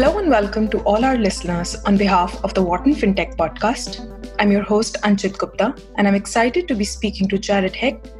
Hello 0.00 0.16
and 0.16 0.30
welcome 0.30 0.66
to 0.70 0.78
all 0.84 1.04
our 1.04 1.18
listeners 1.18 1.76
on 1.84 1.98
behalf 1.98 2.42
of 2.42 2.54
the 2.54 2.62
Wharton 2.62 2.94
FinTech 2.94 3.36
podcast. 3.36 3.98
I'm 4.38 4.50
your 4.50 4.62
host, 4.62 4.96
Anchit 5.02 5.36
Gupta, 5.36 5.74
and 5.98 6.08
I'm 6.08 6.14
excited 6.14 6.66
to 6.68 6.74
be 6.74 6.86
speaking 6.86 7.28
to 7.28 7.36
Jared 7.36 7.76
Hecht, 7.76 8.10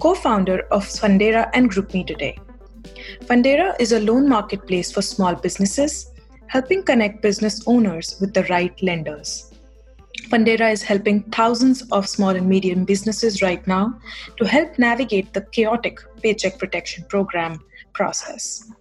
co 0.00 0.14
founder 0.14 0.60
of 0.70 0.86
Fundera 0.86 1.50
and 1.52 1.70
GroupMe 1.70 2.06
today. 2.06 2.38
Fundera 3.26 3.76
is 3.78 3.92
a 3.92 4.00
loan 4.00 4.26
marketplace 4.26 4.90
for 4.90 5.02
small 5.02 5.34
businesses, 5.34 6.10
helping 6.46 6.82
connect 6.82 7.20
business 7.20 7.62
owners 7.66 8.16
with 8.18 8.32
the 8.32 8.44
right 8.44 8.82
lenders. 8.82 9.52
Fundera 10.30 10.72
is 10.72 10.82
helping 10.82 11.22
thousands 11.24 11.82
of 11.92 12.08
small 12.08 12.30
and 12.30 12.48
medium 12.48 12.86
businesses 12.86 13.42
right 13.42 13.66
now 13.66 13.92
to 14.38 14.48
help 14.48 14.78
navigate 14.78 15.34
the 15.34 15.42
chaotic 15.52 16.00
Paycheck 16.22 16.58
Protection 16.58 17.04
Program 17.10 17.62
process. 17.92 18.72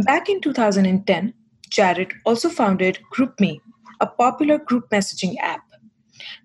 Back 0.00 0.28
in 0.28 0.40
2010, 0.40 1.32
Jared 1.70 2.12
also 2.24 2.48
founded 2.48 2.98
GroupMe, 3.12 3.60
a 4.00 4.06
popular 4.06 4.58
group 4.58 4.88
messaging 4.90 5.36
app. 5.40 5.62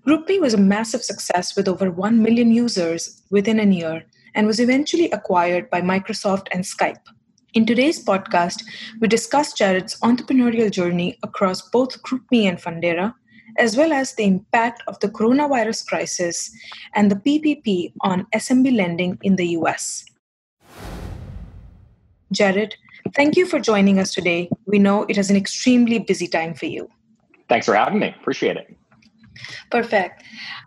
GroupMe 0.06 0.40
was 0.40 0.54
a 0.54 0.58
massive 0.58 1.04
success 1.04 1.56
with 1.56 1.68
over 1.68 1.92
1 1.92 2.22
million 2.22 2.52
users 2.52 3.22
within 3.30 3.60
a 3.60 3.66
year 3.66 4.04
and 4.36 4.48
was 4.48 4.60
eventually 4.60 5.10
acquired 5.12 5.70
by 5.70 5.82
Microsoft 5.82 6.48
and 6.52 6.64
Skype. 6.64 7.06
In 7.54 7.66
today's 7.66 8.04
podcast, 8.04 8.64
we 9.02 9.08
discuss 9.08 9.54
Jared's 9.54 10.00
entrepreneurial 10.00 10.72
journey 10.72 11.18
across 11.22 11.62
both 11.70 12.02
GroupMe 12.02 12.46
and 12.46 12.58
Fundera, 12.58 13.14
as 13.58 13.76
well 13.76 13.92
as 13.92 14.14
the 14.16 14.24
impact 14.24 14.82
of 14.88 14.98
the 15.02 15.10
coronavirus 15.10 15.86
crisis 15.86 16.50
and 16.96 17.12
the 17.12 17.16
PPP 17.16 17.92
on 18.02 18.26
SMB 18.34 18.76
lending 18.76 19.18
in 19.24 19.36
the 19.36 19.48
US. 19.58 20.06
Jared, 22.32 22.76
thank 23.16 23.36
you 23.36 23.46
for 23.46 23.60
joining 23.60 24.00
us 24.00 24.14
today. 24.14 24.50
We 24.66 24.80
know 24.80 25.04
it 25.04 25.18
is 25.18 25.30
an 25.30 25.36
extremely 25.36 26.00
busy 26.00 26.28
time 26.28 26.54
for 26.54 26.66
you. 26.66 26.90
Thanks 27.50 27.66
for 27.66 27.76
having 27.76 28.00
me. 28.00 28.16
Appreciate 28.20 28.58
it. 28.58 28.76
Perfect. 29.70 30.24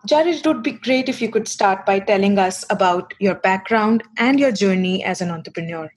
Jared, 0.06 0.34
it 0.34 0.46
would 0.46 0.62
be 0.62 0.72
great 0.72 1.08
if 1.08 1.20
you 1.22 1.30
could 1.30 1.48
start 1.48 1.86
by 1.86 1.98
telling 1.98 2.38
us 2.38 2.64
about 2.70 3.14
your 3.20 3.34
background 3.36 4.02
and 4.18 4.40
your 4.40 4.52
journey 4.52 5.04
as 5.04 5.20
an 5.20 5.30
entrepreneur. 5.30 5.90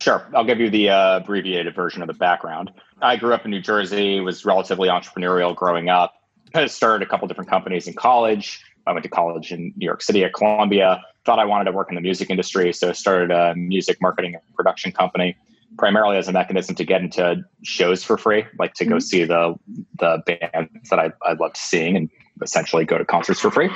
Sure. 0.00 0.26
I'll 0.34 0.44
give 0.44 0.60
you 0.60 0.70
the 0.70 0.90
uh, 0.90 1.16
abbreviated 1.18 1.74
version 1.74 2.02
of 2.02 2.08
the 2.08 2.14
background. 2.14 2.70
I 3.00 3.16
grew 3.16 3.32
up 3.32 3.44
in 3.44 3.50
New 3.50 3.60
Jersey, 3.60 4.20
was 4.20 4.44
relatively 4.44 4.88
entrepreneurial 4.88 5.54
growing 5.54 5.88
up. 5.88 6.14
I 6.54 6.66
started 6.66 7.06
a 7.06 7.10
couple 7.10 7.26
different 7.26 7.50
companies 7.50 7.88
in 7.88 7.94
college. 7.94 8.62
I 8.86 8.92
went 8.92 9.02
to 9.04 9.08
college 9.08 9.50
in 9.50 9.72
New 9.76 9.86
York 9.86 10.02
City 10.02 10.24
at 10.24 10.34
Columbia. 10.34 11.02
Thought 11.24 11.38
I 11.38 11.44
wanted 11.44 11.64
to 11.64 11.72
work 11.72 11.88
in 11.88 11.94
the 11.94 12.00
music 12.00 12.30
industry, 12.30 12.72
so 12.72 12.90
I 12.90 12.92
started 12.92 13.30
a 13.30 13.54
music 13.54 13.98
marketing 14.00 14.34
and 14.34 14.42
production 14.54 14.92
company, 14.92 15.36
primarily 15.78 16.16
as 16.16 16.28
a 16.28 16.32
mechanism 16.32 16.74
to 16.76 16.84
get 16.84 17.00
into 17.00 17.42
shows 17.62 18.04
for 18.04 18.18
free, 18.18 18.44
like 18.58 18.74
to 18.74 18.84
mm-hmm. 18.84 18.94
go 18.94 18.98
see 18.98 19.24
the 19.24 19.54
the 19.98 20.22
bands 20.26 20.90
that 20.90 20.98
I, 20.98 21.12
I 21.22 21.32
loved 21.32 21.56
seeing 21.56 21.96
and 21.96 22.10
essentially 22.42 22.84
go 22.84 22.98
to 22.98 23.04
concerts 23.04 23.40
for 23.40 23.50
free. 23.50 23.70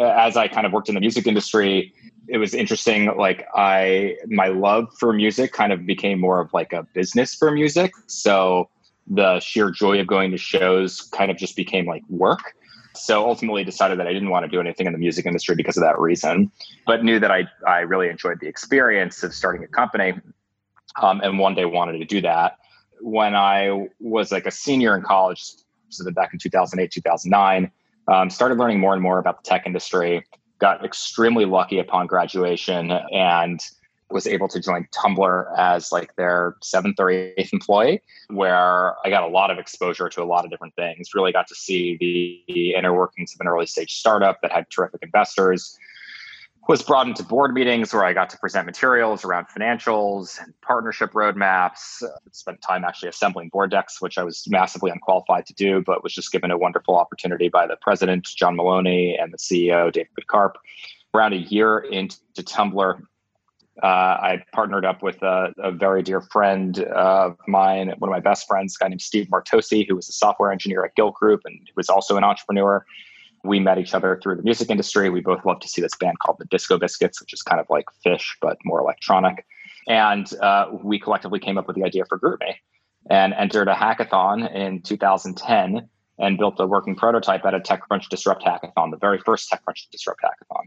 As 0.00 0.36
I 0.36 0.48
kind 0.48 0.66
of 0.66 0.72
worked 0.72 0.88
in 0.88 0.94
the 0.94 1.00
music 1.00 1.26
industry, 1.26 1.94
it 2.28 2.38
was 2.38 2.54
interesting. 2.54 3.16
Like 3.16 3.46
I, 3.54 4.16
my 4.26 4.48
love 4.48 4.88
for 4.98 5.12
music 5.12 5.52
kind 5.52 5.72
of 5.72 5.86
became 5.86 6.20
more 6.20 6.40
of 6.40 6.52
like 6.52 6.72
a 6.72 6.82
business 6.94 7.34
for 7.34 7.50
music. 7.50 7.92
So 8.06 8.68
the 9.06 9.38
sheer 9.40 9.70
joy 9.70 10.00
of 10.00 10.06
going 10.06 10.32
to 10.32 10.36
shows 10.36 11.02
kind 11.12 11.30
of 11.30 11.36
just 11.36 11.56
became 11.56 11.86
like 11.86 12.02
work. 12.08 12.54
So 12.98 13.26
ultimately 13.26 13.64
decided 13.64 13.98
that 13.98 14.06
I 14.06 14.12
didn't 14.12 14.30
want 14.30 14.44
to 14.44 14.50
do 14.50 14.60
anything 14.60 14.86
in 14.86 14.92
the 14.92 14.98
music 14.98 15.26
industry 15.26 15.54
because 15.54 15.76
of 15.76 15.82
that 15.82 15.98
reason, 15.98 16.50
but 16.86 17.04
knew 17.04 17.18
that 17.20 17.30
I, 17.30 17.48
I 17.66 17.80
really 17.80 18.08
enjoyed 18.08 18.40
the 18.40 18.48
experience 18.48 19.22
of 19.22 19.34
starting 19.34 19.62
a 19.64 19.68
company 19.68 20.14
um, 21.00 21.20
and 21.22 21.38
one 21.38 21.54
day 21.54 21.64
wanted 21.64 21.98
to 21.98 22.04
do 22.04 22.20
that. 22.22 22.58
When 23.00 23.34
I 23.34 23.88
was 24.00 24.32
like 24.32 24.46
a 24.46 24.50
senior 24.50 24.96
in 24.96 25.02
college, 25.02 25.44
so 25.90 26.10
back 26.12 26.32
in 26.32 26.38
2008, 26.38 26.90
2009, 26.90 27.70
um, 28.08 28.30
started 28.30 28.58
learning 28.58 28.80
more 28.80 28.94
and 28.94 29.02
more 29.02 29.18
about 29.18 29.42
the 29.42 29.48
tech 29.48 29.66
industry 29.66 30.24
got 30.58 30.84
extremely 30.84 31.44
lucky 31.44 31.78
upon 31.78 32.06
graduation 32.06 32.90
and 32.90 33.60
was 34.10 34.26
able 34.26 34.48
to 34.48 34.60
join 34.60 34.86
Tumblr 34.94 35.58
as 35.58 35.90
like 35.90 36.14
their 36.16 36.56
seventh 36.62 36.96
or 36.98 37.10
eighth 37.10 37.52
employee, 37.52 38.00
where 38.28 38.94
I 39.04 39.10
got 39.10 39.24
a 39.24 39.28
lot 39.28 39.50
of 39.50 39.58
exposure 39.58 40.08
to 40.08 40.22
a 40.22 40.24
lot 40.24 40.44
of 40.44 40.50
different 40.50 40.74
things. 40.76 41.14
Really 41.14 41.32
got 41.32 41.48
to 41.48 41.54
see 41.54 41.96
the, 41.98 42.54
the 42.54 42.74
inner 42.74 42.94
workings 42.94 43.34
of 43.34 43.40
an 43.40 43.48
early 43.48 43.66
stage 43.66 43.94
startup 43.94 44.40
that 44.42 44.52
had 44.52 44.70
terrific 44.70 45.02
investors, 45.02 45.76
was 46.68 46.82
brought 46.82 47.06
into 47.06 47.22
board 47.22 47.54
meetings 47.54 47.92
where 47.92 48.04
I 48.04 48.12
got 48.12 48.28
to 48.30 48.38
present 48.38 48.66
materials 48.66 49.24
around 49.24 49.46
financials 49.46 50.42
and 50.42 50.52
partnership 50.62 51.12
roadmaps. 51.12 52.02
Spent 52.32 52.60
time 52.60 52.84
actually 52.84 53.08
assembling 53.08 53.50
board 53.50 53.70
decks, 53.70 54.00
which 54.00 54.18
I 54.18 54.24
was 54.24 54.44
massively 54.48 54.90
unqualified 54.90 55.46
to 55.46 55.54
do, 55.54 55.82
but 55.84 56.02
was 56.02 56.12
just 56.12 56.32
given 56.32 56.50
a 56.50 56.58
wonderful 56.58 56.96
opportunity 56.96 57.48
by 57.48 57.66
the 57.66 57.76
president, 57.80 58.24
John 58.24 58.56
Maloney, 58.56 59.16
and 59.16 59.32
the 59.32 59.38
CEO, 59.38 59.92
David 59.92 60.26
Karp. 60.26 60.56
Around 61.14 61.34
a 61.34 61.36
year 61.36 61.78
into 61.78 62.18
Tumblr, 62.36 63.00
uh, 63.82 63.86
I 63.86 64.44
partnered 64.52 64.84
up 64.84 65.02
with 65.02 65.22
a, 65.22 65.52
a 65.58 65.70
very 65.70 66.02
dear 66.02 66.20
friend 66.20 66.78
of 66.78 67.36
mine, 67.46 67.92
one 67.98 68.08
of 68.08 68.12
my 68.12 68.20
best 68.20 68.46
friends, 68.46 68.76
a 68.76 68.84
guy 68.84 68.88
named 68.88 69.02
Steve 69.02 69.26
Martocci, 69.26 69.86
who 69.86 69.96
was 69.96 70.08
a 70.08 70.12
software 70.12 70.50
engineer 70.50 70.84
at 70.84 70.94
Gilt 70.94 71.14
Group 71.14 71.42
and 71.44 71.58
was 71.76 71.88
also 71.88 72.16
an 72.16 72.24
entrepreneur 72.24 72.84
we 73.46 73.60
met 73.60 73.78
each 73.78 73.94
other 73.94 74.18
through 74.22 74.36
the 74.36 74.42
music 74.42 74.70
industry. 74.70 75.08
We 75.08 75.20
both 75.20 75.44
love 75.44 75.60
to 75.60 75.68
see 75.68 75.80
this 75.80 75.94
band 75.98 76.18
called 76.18 76.38
the 76.38 76.46
Disco 76.46 76.78
Biscuits, 76.78 77.20
which 77.20 77.32
is 77.32 77.42
kind 77.42 77.60
of 77.60 77.66
like 77.70 77.86
Phish, 78.04 78.36
but 78.40 78.58
more 78.64 78.80
electronic. 78.80 79.46
And 79.88 80.30
uh, 80.40 80.68
we 80.82 80.98
collectively 80.98 81.38
came 81.38 81.56
up 81.56 81.66
with 81.66 81.76
the 81.76 81.84
idea 81.84 82.04
for 82.06 82.18
GroupMe 82.18 82.54
and 83.08 83.32
entered 83.34 83.68
a 83.68 83.74
hackathon 83.74 84.52
in 84.52 84.82
2010 84.82 85.88
and 86.18 86.38
built 86.38 86.58
a 86.58 86.66
working 86.66 86.96
prototype 86.96 87.44
at 87.44 87.54
a 87.54 87.60
TechCrunch 87.60 88.08
Disrupt 88.08 88.42
hackathon, 88.42 88.90
the 88.90 88.96
very 88.96 89.18
first 89.18 89.50
TechCrunch 89.50 89.88
Disrupt 89.92 90.22
hackathon. 90.22 90.64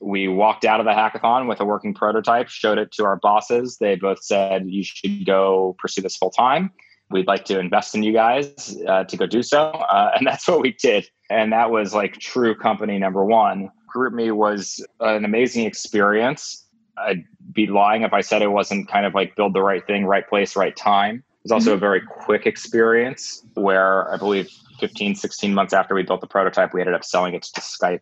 We 0.00 0.28
walked 0.28 0.64
out 0.64 0.80
of 0.80 0.86
the 0.86 0.92
hackathon 0.92 1.46
with 1.46 1.60
a 1.60 1.64
working 1.64 1.94
prototype, 1.94 2.48
showed 2.48 2.78
it 2.78 2.90
to 2.92 3.04
our 3.04 3.16
bosses. 3.16 3.76
They 3.78 3.96
both 3.96 4.22
said, 4.22 4.64
You 4.68 4.82
should 4.82 5.26
go 5.26 5.76
pursue 5.78 6.00
this 6.00 6.16
full 6.16 6.30
time 6.30 6.70
we'd 7.10 7.26
like 7.26 7.44
to 7.44 7.58
invest 7.58 7.94
in 7.94 8.02
you 8.02 8.12
guys 8.12 8.76
uh, 8.86 9.04
to 9.04 9.16
go 9.16 9.26
do 9.26 9.42
so. 9.42 9.70
Uh, 9.70 10.12
and 10.16 10.26
that's 10.26 10.48
what 10.48 10.60
we 10.60 10.72
did. 10.72 11.08
And 11.28 11.52
that 11.52 11.70
was 11.70 11.94
like 11.94 12.18
true 12.18 12.54
company 12.54 12.98
number 12.98 13.24
one. 13.24 13.70
GroupMe 13.94 14.32
was 14.32 14.84
an 15.00 15.24
amazing 15.24 15.66
experience. 15.66 16.66
I'd 16.96 17.24
be 17.52 17.66
lying 17.66 18.02
if 18.02 18.12
I 18.12 18.20
said 18.20 18.42
it 18.42 18.52
wasn't 18.52 18.88
kind 18.88 19.06
of 19.06 19.14
like 19.14 19.34
build 19.34 19.54
the 19.54 19.62
right 19.62 19.84
thing, 19.86 20.06
right 20.06 20.28
place, 20.28 20.54
right 20.54 20.76
time. 20.76 21.16
It 21.16 21.44
was 21.44 21.52
also 21.52 21.70
mm-hmm. 21.70 21.76
a 21.76 21.80
very 21.80 22.02
quick 22.02 22.46
experience 22.46 23.44
where 23.54 24.12
I 24.12 24.16
believe 24.16 24.48
15, 24.78 25.14
16 25.14 25.54
months 25.54 25.72
after 25.72 25.94
we 25.94 26.02
built 26.02 26.20
the 26.20 26.26
prototype, 26.26 26.74
we 26.74 26.80
ended 26.80 26.94
up 26.94 27.04
selling 27.04 27.34
it 27.34 27.42
to 27.42 27.60
Skype. 27.60 28.00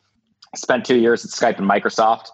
Spent 0.54 0.84
two 0.84 0.98
years 0.98 1.25
at 1.25 1.31
Skype 1.31 1.59
and 1.59 1.69
Microsoft 1.69 2.28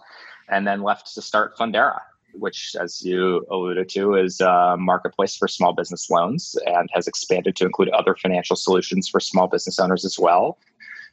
and 0.48 0.66
then 0.66 0.82
left 0.82 1.14
to 1.14 1.22
start 1.22 1.56
Fundera 1.56 2.00
which, 2.38 2.74
as 2.78 3.02
you 3.02 3.46
alluded 3.50 3.88
to, 3.90 4.14
is 4.14 4.40
a 4.40 4.76
marketplace 4.78 5.36
for 5.36 5.48
small 5.48 5.72
business 5.72 6.10
loans 6.10 6.56
and 6.66 6.88
has 6.92 7.06
expanded 7.06 7.56
to 7.56 7.64
include 7.64 7.88
other 7.90 8.14
financial 8.14 8.56
solutions 8.56 9.08
for 9.08 9.20
small 9.20 9.46
business 9.46 9.78
owners 9.78 10.04
as 10.04 10.18
well. 10.18 10.58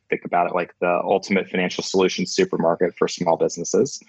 Think 0.09 0.25
about 0.25 0.47
it 0.47 0.55
like 0.55 0.73
the 0.79 0.99
ultimate 1.03 1.49
financial 1.49 1.83
solutions 1.83 2.33
supermarket 2.33 2.95
for 2.97 3.07
small 3.07 3.37
businesses, 3.37 4.01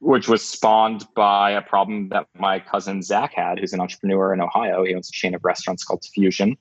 which 0.00 0.28
was 0.28 0.44
spawned 0.44 1.06
by 1.14 1.52
a 1.52 1.62
problem 1.62 2.08
that 2.10 2.26
my 2.38 2.60
cousin 2.60 3.02
Zach 3.02 3.34
had, 3.34 3.58
who's 3.58 3.72
an 3.72 3.80
entrepreneur 3.80 4.34
in 4.34 4.40
Ohio. 4.40 4.84
He 4.84 4.94
owns 4.94 5.08
a 5.08 5.12
chain 5.12 5.34
of 5.34 5.44
restaurants 5.44 5.84
called 5.84 6.04
Fusion. 6.04 6.56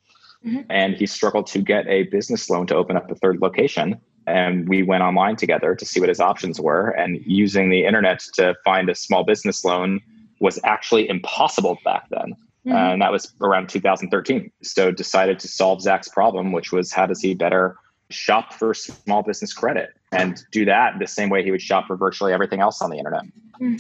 Mm-hmm. 0.46 0.62
And 0.70 0.96
he 0.96 1.06
struggled 1.06 1.48
to 1.48 1.60
get 1.60 1.88
a 1.88 2.04
business 2.04 2.50
loan 2.50 2.68
to 2.68 2.76
open 2.76 2.96
up 2.98 3.10
a 3.10 3.16
third 3.16 3.42
location. 3.42 4.00
And 4.28 4.68
we 4.68 4.84
went 4.84 5.04
online 5.04 5.36
together 5.36 5.76
to 5.76 5.86
see 5.86 6.00
what 6.00 6.10
his 6.10 6.20
options 6.20 6.60
were. 6.60 6.90
And 6.90 7.22
using 7.26 7.70
the 7.70 7.86
internet 7.86 8.22
to 8.36 8.56
find 8.64 8.90
a 8.90 8.96
small 8.96 9.24
business 9.24 9.64
loan 9.64 10.02
was 10.40 10.60
actually 10.64 11.10
impossible 11.10 11.80
back 11.84 12.08
then. 12.10 12.36
Mm-hmm. 12.66 12.76
and 12.76 13.02
that 13.04 13.12
was 13.12 13.32
around 13.42 13.70
2013 13.70 14.52
so 14.64 14.90
decided 14.90 15.38
to 15.38 15.48
solve 15.48 15.84
zach's 15.84 16.10
problem 16.10 16.52
which 16.52 16.72
was 16.72 16.92
how 16.92 17.06
does 17.06 17.22
he 17.22 17.36
better 17.36 17.76
shop 18.10 18.54
for 18.54 18.74
small 18.74 19.22
business 19.22 19.54
credit 19.54 19.90
and 20.12 20.44
do 20.52 20.66
that 20.66 20.98
the 21.00 21.08
same 21.08 21.30
way 21.30 21.44
he 21.44 21.52
would 21.52 21.62
shop 21.62 21.88
for 21.88 21.96
virtually 21.96 22.32
everything 22.32 22.60
else 22.60 22.82
on 22.82 22.90
the 22.90 22.98
internet 22.98 23.24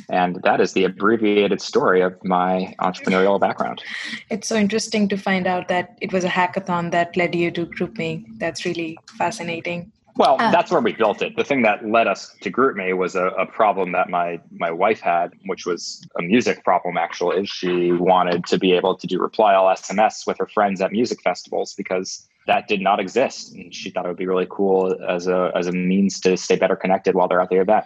and 0.09 0.41
that 0.43 0.61
is 0.61 0.73
the 0.73 0.85
abbreviated 0.85 1.61
story 1.61 2.01
of 2.01 2.13
my 2.23 2.73
entrepreneurial 2.79 3.39
background 3.39 3.81
it's 4.29 4.47
so 4.47 4.55
interesting 4.55 5.07
to 5.07 5.17
find 5.17 5.47
out 5.47 5.67
that 5.67 5.97
it 6.01 6.13
was 6.13 6.23
a 6.23 6.29
hackathon 6.29 6.91
that 6.91 7.15
led 7.17 7.35
you 7.35 7.51
to 7.51 7.65
GroupMe 7.65 8.25
that's 8.39 8.65
really 8.65 8.97
fascinating 9.17 9.91
well, 10.17 10.37
uh, 10.39 10.49
that's 10.49 10.71
where 10.71 10.79
we 10.79 10.93
built 10.93 11.21
it. 11.21 11.35
The 11.35 11.43
thing 11.43 11.61
that 11.63 11.85
led 11.85 12.07
us 12.07 12.33
to 12.41 12.49
GroupMe 12.49 12.95
was 12.95 13.15
a, 13.15 13.27
a, 13.31 13.45
problem 13.45 13.91
that 13.91 14.09
my 14.09 14.39
my 14.51 14.71
wife 14.71 15.01
had, 15.01 15.33
which 15.45 15.65
was 15.65 16.07
a 16.17 16.21
music 16.21 16.63
problem. 16.63 16.97
Actually, 16.97 17.45
she 17.45 17.91
wanted 17.91 18.45
to 18.45 18.57
be 18.57 18.71
able 18.71 18.95
to 18.95 19.07
do 19.07 19.19
reply 19.19 19.55
all 19.55 19.65
SMS 19.65 20.25
with 20.25 20.37
her 20.37 20.47
friends 20.47 20.79
at 20.79 20.93
music 20.93 21.21
festivals 21.21 21.73
because 21.73 22.29
that 22.47 22.67
did 22.67 22.81
not 22.81 22.99
exist, 22.99 23.53
and 23.53 23.73
she 23.73 23.89
thought 23.89 24.05
it 24.05 24.07
would 24.07 24.17
be 24.17 24.27
really 24.27 24.47
cool 24.49 24.95
as 25.07 25.27
a 25.27 25.51
as 25.55 25.67
a 25.67 25.71
means 25.71 26.19
to 26.21 26.37
stay 26.37 26.55
better 26.55 26.75
connected 26.75 27.15
while 27.15 27.27
they're 27.27 27.41
out 27.41 27.49
there 27.49 27.61
at 27.61 27.67
the 27.67 27.73
event. 27.73 27.85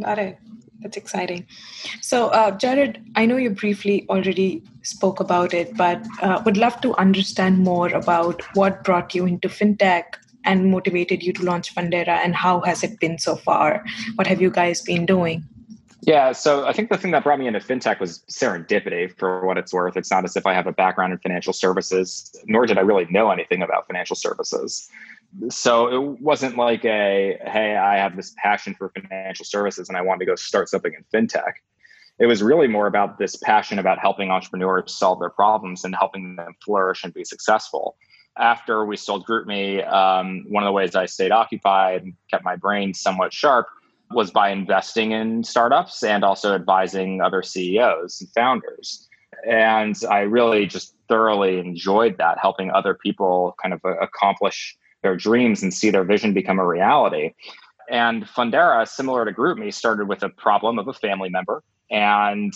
Got 0.00 0.18
it. 0.18 0.38
That's 0.80 0.96
exciting. 0.96 1.46
So, 2.00 2.28
uh, 2.28 2.50
Jared, 2.50 3.04
I 3.14 3.24
know 3.24 3.36
you 3.36 3.50
briefly 3.50 4.04
already 4.08 4.64
spoke 4.82 5.20
about 5.20 5.54
it, 5.54 5.76
but 5.76 6.04
uh, 6.20 6.42
would 6.44 6.56
love 6.56 6.80
to 6.80 6.94
understand 6.96 7.58
more 7.58 7.88
about 7.88 8.42
what 8.54 8.82
brought 8.82 9.14
you 9.14 9.24
into 9.24 9.48
fintech 9.48 10.04
and 10.44 10.72
motivated 10.72 11.22
you 11.22 11.32
to 11.34 11.44
launch 11.44 11.72
Fundera, 11.72 12.18
and 12.24 12.34
how 12.34 12.60
has 12.62 12.82
it 12.82 12.98
been 12.98 13.16
so 13.18 13.36
far? 13.36 13.84
What 14.16 14.26
have 14.26 14.42
you 14.42 14.50
guys 14.50 14.80
been 14.80 15.06
doing? 15.06 15.44
Yeah, 16.04 16.32
so 16.32 16.66
I 16.66 16.72
think 16.72 16.90
the 16.90 16.98
thing 16.98 17.12
that 17.12 17.22
brought 17.22 17.38
me 17.38 17.46
into 17.46 17.60
fintech 17.60 18.00
was 18.00 18.24
serendipity 18.28 19.16
for 19.16 19.46
what 19.46 19.56
it's 19.56 19.72
worth. 19.72 19.96
It's 19.96 20.10
not 20.10 20.24
as 20.24 20.36
if 20.36 20.46
I 20.46 20.52
have 20.52 20.66
a 20.66 20.72
background 20.72 21.12
in 21.12 21.18
financial 21.20 21.52
services, 21.52 22.34
nor 22.46 22.66
did 22.66 22.76
I 22.76 22.80
really 22.80 23.06
know 23.08 23.30
anything 23.30 23.62
about 23.62 23.86
financial 23.86 24.16
services. 24.16 24.90
So 25.48 25.86
it 25.86 26.20
wasn't 26.20 26.56
like 26.56 26.84
a, 26.84 27.38
hey, 27.46 27.76
I 27.76 27.98
have 27.98 28.16
this 28.16 28.34
passion 28.36 28.74
for 28.74 28.90
financial 28.90 29.44
services 29.44 29.88
and 29.88 29.96
I 29.96 30.00
want 30.00 30.18
to 30.18 30.26
go 30.26 30.34
start 30.34 30.68
something 30.68 30.92
in 30.92 31.04
fintech. 31.14 31.52
It 32.18 32.26
was 32.26 32.42
really 32.42 32.66
more 32.66 32.88
about 32.88 33.18
this 33.18 33.36
passion 33.36 33.78
about 33.78 34.00
helping 34.00 34.32
entrepreneurs 34.32 34.92
solve 34.92 35.20
their 35.20 35.30
problems 35.30 35.84
and 35.84 35.94
helping 35.94 36.34
them 36.34 36.56
flourish 36.64 37.04
and 37.04 37.14
be 37.14 37.24
successful. 37.24 37.96
After 38.36 38.84
we 38.84 38.96
sold 38.96 39.24
GroupMe, 39.24 39.88
um, 39.90 40.46
one 40.48 40.64
of 40.64 40.66
the 40.66 40.72
ways 40.72 40.96
I 40.96 41.06
stayed 41.06 41.30
occupied 41.30 42.02
and 42.02 42.14
kept 42.28 42.44
my 42.44 42.56
brain 42.56 42.92
somewhat 42.92 43.32
sharp 43.32 43.68
was 44.14 44.30
by 44.30 44.50
investing 44.50 45.12
in 45.12 45.44
startups 45.44 46.02
and 46.02 46.24
also 46.24 46.54
advising 46.54 47.20
other 47.20 47.42
CEOs 47.42 48.20
and 48.20 48.30
founders. 48.30 49.08
And 49.48 49.96
I 50.10 50.20
really 50.20 50.66
just 50.66 50.94
thoroughly 51.08 51.58
enjoyed 51.58 52.18
that, 52.18 52.38
helping 52.40 52.70
other 52.70 52.94
people 52.94 53.56
kind 53.60 53.74
of 53.74 53.80
accomplish 54.00 54.76
their 55.02 55.16
dreams 55.16 55.62
and 55.62 55.74
see 55.74 55.90
their 55.90 56.04
vision 56.04 56.32
become 56.32 56.58
a 56.58 56.66
reality. 56.66 57.32
And 57.90 58.24
Fundera, 58.24 58.86
similar 58.86 59.24
to 59.24 59.32
GroupMe, 59.32 59.74
started 59.74 60.08
with 60.08 60.22
a 60.22 60.28
problem 60.28 60.78
of 60.78 60.86
a 60.86 60.92
family 60.92 61.28
member 61.28 61.62
and 61.92 62.54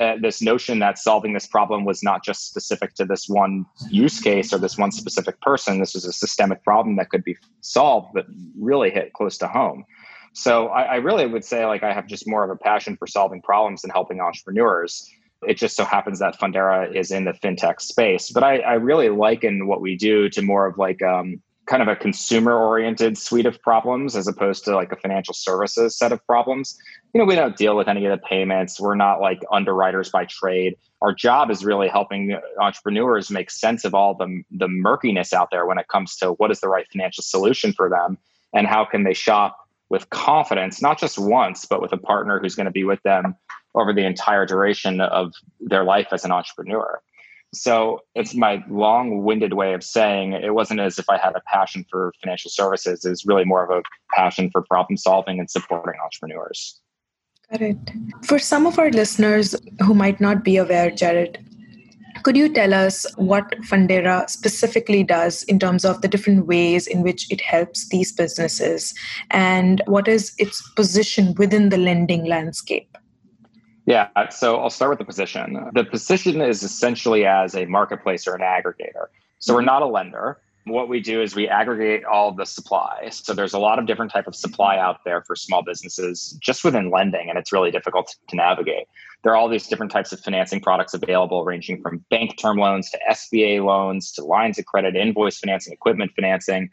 uh, 0.00 0.16
this 0.20 0.42
notion 0.42 0.80
that 0.80 0.98
solving 0.98 1.34
this 1.34 1.46
problem 1.46 1.84
was 1.84 2.02
not 2.02 2.24
just 2.24 2.48
specific 2.48 2.94
to 2.94 3.04
this 3.04 3.28
one 3.28 3.64
use 3.88 4.20
case 4.20 4.52
or 4.52 4.58
this 4.58 4.76
one 4.76 4.90
specific 4.90 5.40
person. 5.40 5.78
This 5.78 5.94
was 5.94 6.04
a 6.04 6.12
systemic 6.12 6.64
problem 6.64 6.96
that 6.96 7.08
could 7.08 7.22
be 7.22 7.36
solved, 7.60 8.08
but 8.12 8.26
really 8.58 8.90
hit 8.90 9.12
close 9.12 9.38
to 9.38 9.46
home. 9.46 9.84
So 10.32 10.68
I, 10.68 10.82
I 10.82 10.94
really 10.96 11.26
would 11.26 11.44
say 11.44 11.66
like 11.66 11.82
I 11.82 11.92
have 11.92 12.06
just 12.06 12.26
more 12.26 12.44
of 12.44 12.50
a 12.50 12.56
passion 12.56 12.96
for 12.96 13.06
solving 13.06 13.42
problems 13.42 13.84
and 13.84 13.92
helping 13.92 14.20
entrepreneurs. 14.20 15.10
It 15.46 15.54
just 15.54 15.76
so 15.76 15.84
happens 15.84 16.20
that 16.20 16.38
Fundera 16.38 16.94
is 16.94 17.10
in 17.10 17.24
the 17.24 17.32
fintech 17.32 17.80
space, 17.80 18.30
but 18.30 18.44
I, 18.44 18.58
I 18.58 18.74
really 18.74 19.08
liken 19.08 19.66
what 19.66 19.80
we 19.80 19.96
do 19.96 20.28
to 20.30 20.42
more 20.42 20.66
of 20.66 20.78
like 20.78 21.02
um, 21.02 21.42
kind 21.66 21.82
of 21.82 21.88
a 21.88 21.96
consumer 21.96 22.54
oriented 22.54 23.16
suite 23.16 23.46
of 23.46 23.60
problems 23.60 24.16
as 24.16 24.26
opposed 24.26 24.64
to 24.64 24.74
like 24.74 24.92
a 24.92 24.96
financial 24.96 25.34
services 25.34 25.96
set 25.96 26.12
of 26.12 26.24
problems. 26.26 26.76
You 27.12 27.18
know, 27.18 27.24
we 27.24 27.34
don't 27.34 27.56
deal 27.56 27.76
with 27.76 27.88
any 27.88 28.04
of 28.06 28.10
the 28.10 28.24
payments. 28.26 28.80
We're 28.80 28.94
not 28.94 29.20
like 29.20 29.42
underwriters 29.52 30.10
by 30.10 30.26
trade. 30.26 30.76
Our 31.02 31.12
job 31.12 31.50
is 31.50 31.64
really 31.64 31.88
helping 31.88 32.36
entrepreneurs 32.60 33.30
make 33.30 33.50
sense 33.50 33.84
of 33.84 33.94
all 33.94 34.14
the, 34.14 34.42
the 34.50 34.68
murkiness 34.68 35.32
out 35.32 35.48
there 35.50 35.66
when 35.66 35.78
it 35.78 35.88
comes 35.88 36.16
to 36.16 36.32
what 36.32 36.50
is 36.50 36.60
the 36.60 36.68
right 36.68 36.86
financial 36.90 37.22
solution 37.22 37.72
for 37.72 37.88
them 37.88 38.18
and 38.52 38.66
how 38.66 38.84
can 38.84 39.04
they 39.04 39.14
shop 39.14 39.56
with 39.92 40.08
confidence, 40.08 40.80
not 40.80 40.98
just 40.98 41.18
once, 41.18 41.66
but 41.66 41.82
with 41.82 41.92
a 41.92 41.98
partner 41.98 42.40
who's 42.40 42.54
going 42.54 42.64
to 42.64 42.72
be 42.72 42.82
with 42.82 43.02
them 43.02 43.36
over 43.74 43.92
the 43.92 44.06
entire 44.06 44.46
duration 44.46 45.02
of 45.02 45.34
their 45.60 45.84
life 45.84 46.08
as 46.12 46.24
an 46.24 46.32
entrepreneur. 46.32 47.02
So 47.52 48.00
it's 48.14 48.34
my 48.34 48.64
long 48.70 49.22
winded 49.22 49.52
way 49.52 49.74
of 49.74 49.84
saying 49.84 50.32
it 50.32 50.54
wasn't 50.54 50.80
as 50.80 50.98
if 50.98 51.10
I 51.10 51.18
had 51.18 51.36
a 51.36 51.42
passion 51.46 51.84
for 51.90 52.14
financial 52.22 52.50
services. 52.50 53.04
It's 53.04 53.26
really 53.26 53.44
more 53.44 53.62
of 53.62 53.70
a 53.70 53.82
passion 54.14 54.48
for 54.50 54.62
problem 54.62 54.96
solving 54.96 55.38
and 55.38 55.50
supporting 55.50 56.00
entrepreneurs. 56.02 56.80
Got 57.50 57.60
it. 57.60 57.76
For 58.22 58.38
some 58.38 58.66
of 58.66 58.78
our 58.78 58.90
listeners 58.90 59.54
who 59.84 59.92
might 59.92 60.22
not 60.22 60.42
be 60.42 60.56
aware, 60.56 60.90
Jared, 60.90 61.44
could 62.22 62.36
you 62.36 62.52
tell 62.52 62.74
us 62.74 63.06
what 63.16 63.50
Fundera 63.62 64.28
specifically 64.28 65.04
does 65.04 65.42
in 65.44 65.58
terms 65.58 65.84
of 65.84 66.02
the 66.02 66.08
different 66.08 66.46
ways 66.46 66.86
in 66.86 67.02
which 67.02 67.30
it 67.30 67.40
helps 67.40 67.88
these 67.88 68.12
businesses 68.12 68.94
and 69.30 69.82
what 69.86 70.08
is 70.08 70.34
its 70.38 70.62
position 70.72 71.34
within 71.34 71.68
the 71.68 71.78
lending 71.78 72.24
landscape? 72.24 72.96
Yeah, 73.86 74.08
so 74.30 74.56
I'll 74.58 74.70
start 74.70 74.90
with 74.90 74.98
the 74.98 75.04
position. 75.04 75.70
The 75.74 75.84
position 75.84 76.40
is 76.40 76.62
essentially 76.62 77.24
as 77.24 77.54
a 77.54 77.66
marketplace 77.66 78.26
or 78.26 78.34
an 78.34 78.42
aggregator. 78.42 79.06
So 79.38 79.54
we're 79.54 79.62
not 79.62 79.82
a 79.82 79.86
lender 79.86 80.41
what 80.64 80.88
we 80.88 81.00
do 81.00 81.20
is 81.20 81.34
we 81.34 81.48
aggregate 81.48 82.04
all 82.04 82.32
the 82.32 82.46
supply. 82.46 83.08
So 83.10 83.34
there's 83.34 83.52
a 83.52 83.58
lot 83.58 83.78
of 83.78 83.86
different 83.86 84.12
type 84.12 84.26
of 84.26 84.34
supply 84.34 84.78
out 84.78 85.04
there 85.04 85.22
for 85.22 85.34
small 85.34 85.62
businesses 85.62 86.38
just 86.40 86.62
within 86.62 86.90
lending 86.90 87.28
and 87.28 87.38
it's 87.38 87.52
really 87.52 87.70
difficult 87.70 88.14
to 88.28 88.36
navigate. 88.36 88.86
There 89.24 89.32
are 89.32 89.36
all 89.36 89.48
these 89.48 89.66
different 89.66 89.90
types 89.90 90.12
of 90.12 90.20
financing 90.20 90.60
products 90.60 90.94
available 90.94 91.44
ranging 91.44 91.82
from 91.82 92.04
bank 92.10 92.38
term 92.38 92.58
loans 92.58 92.90
to 92.90 92.98
sba 93.10 93.64
loans 93.64 94.12
to 94.12 94.24
lines 94.24 94.58
of 94.58 94.66
credit 94.66 94.94
invoice 94.94 95.38
financing 95.38 95.72
equipment 95.72 96.12
financing. 96.14 96.70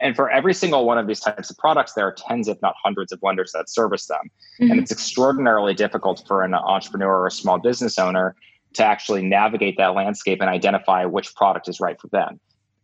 And 0.00 0.16
for 0.16 0.30
every 0.30 0.54
single 0.54 0.86
one 0.86 0.98
of 0.98 1.06
these 1.06 1.20
types 1.20 1.50
of 1.50 1.58
products 1.58 1.94
there 1.94 2.06
are 2.06 2.14
tens 2.16 2.46
if 2.46 2.62
not 2.62 2.74
hundreds 2.82 3.10
of 3.10 3.18
lenders 3.22 3.52
that 3.52 3.68
service 3.68 4.06
them. 4.06 4.30
Mm-hmm. 4.60 4.70
and 4.70 4.80
it's 4.80 4.92
extraordinarily 4.92 5.74
difficult 5.74 6.22
for 6.28 6.44
an 6.44 6.54
entrepreneur 6.54 7.22
or 7.22 7.26
a 7.26 7.30
small 7.30 7.58
business 7.58 7.98
owner 7.98 8.36
to 8.74 8.84
actually 8.84 9.22
navigate 9.22 9.76
that 9.78 9.94
landscape 9.94 10.40
and 10.40 10.48
identify 10.48 11.04
which 11.04 11.34
product 11.34 11.68
is 11.68 11.80
right 11.80 12.00
for 12.00 12.06
them 12.08 12.40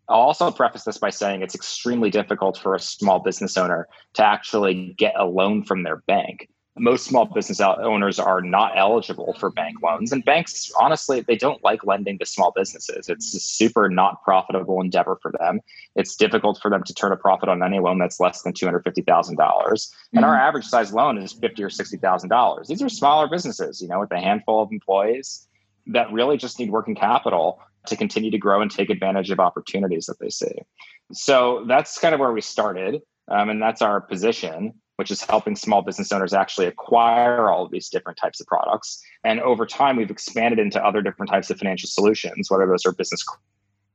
I'll 0.09 0.21
also 0.21 0.51
preface 0.51 0.85
this 0.85 0.99
by 0.99 1.11
saying 1.11 1.43
it's 1.43 1.55
extremely 1.55 2.11
difficult 2.11 2.59
for 2.59 2.75
a 2.75 2.81
small 2.81 3.19
business 3.19 3.57
owner 3.57 3.89
to 4.15 4.25
actually 4.25 4.95
get 4.97 5.15
a 5.17 5.27
loan 5.27 5.65
from 5.65 5.83
their 5.83 5.97
bank. 6.07 6.49
Most 6.81 7.07
small 7.07 7.25
business 7.25 7.61
owners 7.61 8.21
are 8.21 8.41
not 8.41 8.79
eligible 8.79 9.35
for 9.41 9.51
bank 9.51 9.83
loans, 9.83 10.13
and 10.13 10.25
banks, 10.25 10.71
honestly, 10.81 11.21
they 11.21 11.37
don't 11.37 11.63
like 11.65 11.85
lending 11.85 12.21
to 12.21 12.25
small 12.25 12.53
businesses. 12.55 13.09
It's 13.09 13.35
a 13.35 13.41
super 13.41 13.89
not 13.89 14.23
profitable 14.23 14.81
endeavor 14.81 15.19
for 15.21 15.33
them. 15.41 15.61
It's 15.97 16.15
difficult 16.15 16.61
for 16.63 16.71
them 16.71 16.85
to 16.85 16.95
turn 16.95 17.11
a 17.11 17.17
profit 17.17 17.49
on 17.49 17.65
any 17.65 17.81
loan 17.81 17.99
that's 17.99 18.21
less 18.21 18.43
than 18.43 18.53
two 18.53 18.65
hundred 18.65 18.85
fifty 18.85 19.03
thousand 19.03 19.37
dollars, 19.37 19.93
and 20.13 20.25
our 20.25 20.35
mm-hmm. 20.35 20.47
average 20.49 20.67
size 20.67 20.93
loan 20.93 21.19
is 21.19 21.33
fifty 21.33 21.65
or 21.65 21.71
sixty 21.71 21.97
thousand 21.97 22.29
dollars. 22.29 22.69
These 22.69 22.83
are 22.83 22.89
smaller 22.89 23.27
businesses, 23.27 23.83
you 23.83 23.89
know, 23.89 23.99
with 23.99 24.13
a 24.13 24.21
handful 24.21 24.63
of 24.63 24.71
employees 24.71 25.49
that 25.89 26.13
really 26.13 26.37
just 26.37 26.61
need 26.61 26.71
working 26.71 26.95
capital 26.95 27.61
to 27.89 27.97
continue 27.97 28.31
to 28.31 28.39
grow 28.39 28.63
and 28.63 28.71
take 28.71 28.91
advantage 28.91 29.31
of 29.31 29.41
opportunities 29.41 30.07
that 30.07 30.19
they 30.21 30.31
see. 30.31 30.53
So 31.13 31.65
that's 31.67 31.99
kind 31.99 32.15
of 32.15 32.21
where 32.21 32.33
we 32.33 32.41
started. 32.41 33.01
Um, 33.31 33.51
and 33.51 33.61
that's 33.61 33.83
our 33.83 34.01
position, 34.01 34.75
which 34.97 35.11
is 35.11 35.23
helping 35.23 35.57
small 35.57 35.83
business 35.83 36.13
owners 36.13 36.33
actually 36.33 36.67
acquire 36.67 37.51
all 37.51 37.65
of 37.65 37.71
these 37.71 37.89
different 37.89 38.19
types 38.19 38.41
of 38.41 38.47
products. 38.47 39.03
And 39.25 39.41
over 39.41 39.67
time, 39.67 39.97
we've 39.97 40.11
expanded 40.11 40.59
into 40.59 40.83
other 40.85 41.03
different 41.03 41.31
types 41.31 41.51
of 41.51 41.59
financial 41.59 41.89
solutions, 41.89 42.51
whether 42.51 42.67
those 42.67 42.87
are 42.87 42.93
business 42.93 43.25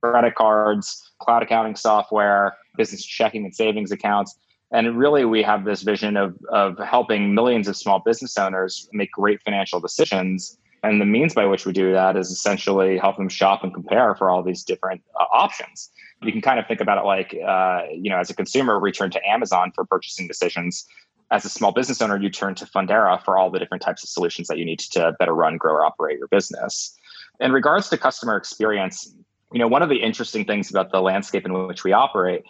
credit 0.01 0.35
cards, 0.35 1.11
cloud 1.19 1.43
accounting 1.43 1.75
software, 1.75 2.57
business 2.77 3.03
checking 3.05 3.45
and 3.45 3.55
savings 3.55 3.91
accounts. 3.91 4.37
And 4.71 4.97
really, 4.97 5.23
we 5.23 5.43
have 5.43 5.65
this 5.65 5.83
vision 5.83 6.17
of, 6.17 6.35
of 6.49 6.77
helping 6.79 7.33
millions 7.33 7.67
of 7.67 7.77
small 7.77 7.99
business 7.99 8.37
owners 8.37 8.89
make 8.91 9.11
great 9.11 9.41
financial 9.43 9.79
decisions 9.79 10.57
and 10.83 10.99
the 10.99 11.05
means 11.05 11.33
by 11.33 11.45
which 11.45 11.65
we 11.65 11.71
do 11.71 11.93
that 11.93 12.17
is 12.17 12.29
essentially 12.29 12.97
help 12.97 13.15
them 13.15 13.29
shop 13.29 13.63
and 13.63 13.73
compare 13.73 14.15
for 14.15 14.29
all 14.29 14.43
these 14.43 14.63
different 14.63 15.01
uh, 15.19 15.23
options. 15.31 15.89
You 16.21 16.31
can 16.31 16.41
kind 16.41 16.59
of 16.59 16.67
think 16.67 16.81
about 16.81 16.97
it 16.97 17.05
like, 17.05 17.35
uh, 17.45 17.83
you 17.91 18.09
know, 18.09 18.17
as 18.17 18.29
a 18.29 18.35
consumer, 18.35 18.79
we 18.79 18.91
turn 18.91 19.09
to 19.11 19.27
Amazon 19.27 19.71
for 19.73 19.85
purchasing 19.85 20.27
decisions. 20.27 20.85
As 21.31 21.45
a 21.45 21.49
small 21.49 21.71
business 21.71 22.01
owner, 22.01 22.17
you 22.17 22.29
turn 22.29 22.53
to 22.55 22.65
Fundera 22.65 23.23
for 23.23 23.37
all 23.37 23.49
the 23.49 23.59
different 23.59 23.81
types 23.81 24.03
of 24.03 24.09
solutions 24.09 24.47
that 24.49 24.57
you 24.57 24.65
need 24.65 24.79
to 24.79 25.15
better 25.19 25.33
run, 25.33 25.57
grow, 25.57 25.73
or 25.73 25.85
operate 25.85 26.19
your 26.19 26.27
business. 26.27 26.97
In 27.39 27.53
regards 27.53 27.89
to 27.89 27.97
customer 27.97 28.35
experience, 28.35 29.15
you 29.53 29.59
know, 29.59 29.67
one 29.67 29.81
of 29.81 29.89
the 29.89 29.97
interesting 29.97 30.43
things 30.43 30.69
about 30.69 30.91
the 30.91 31.01
landscape 31.01 31.45
in 31.45 31.65
which 31.65 31.83
we 31.83 31.93
operate 31.93 32.43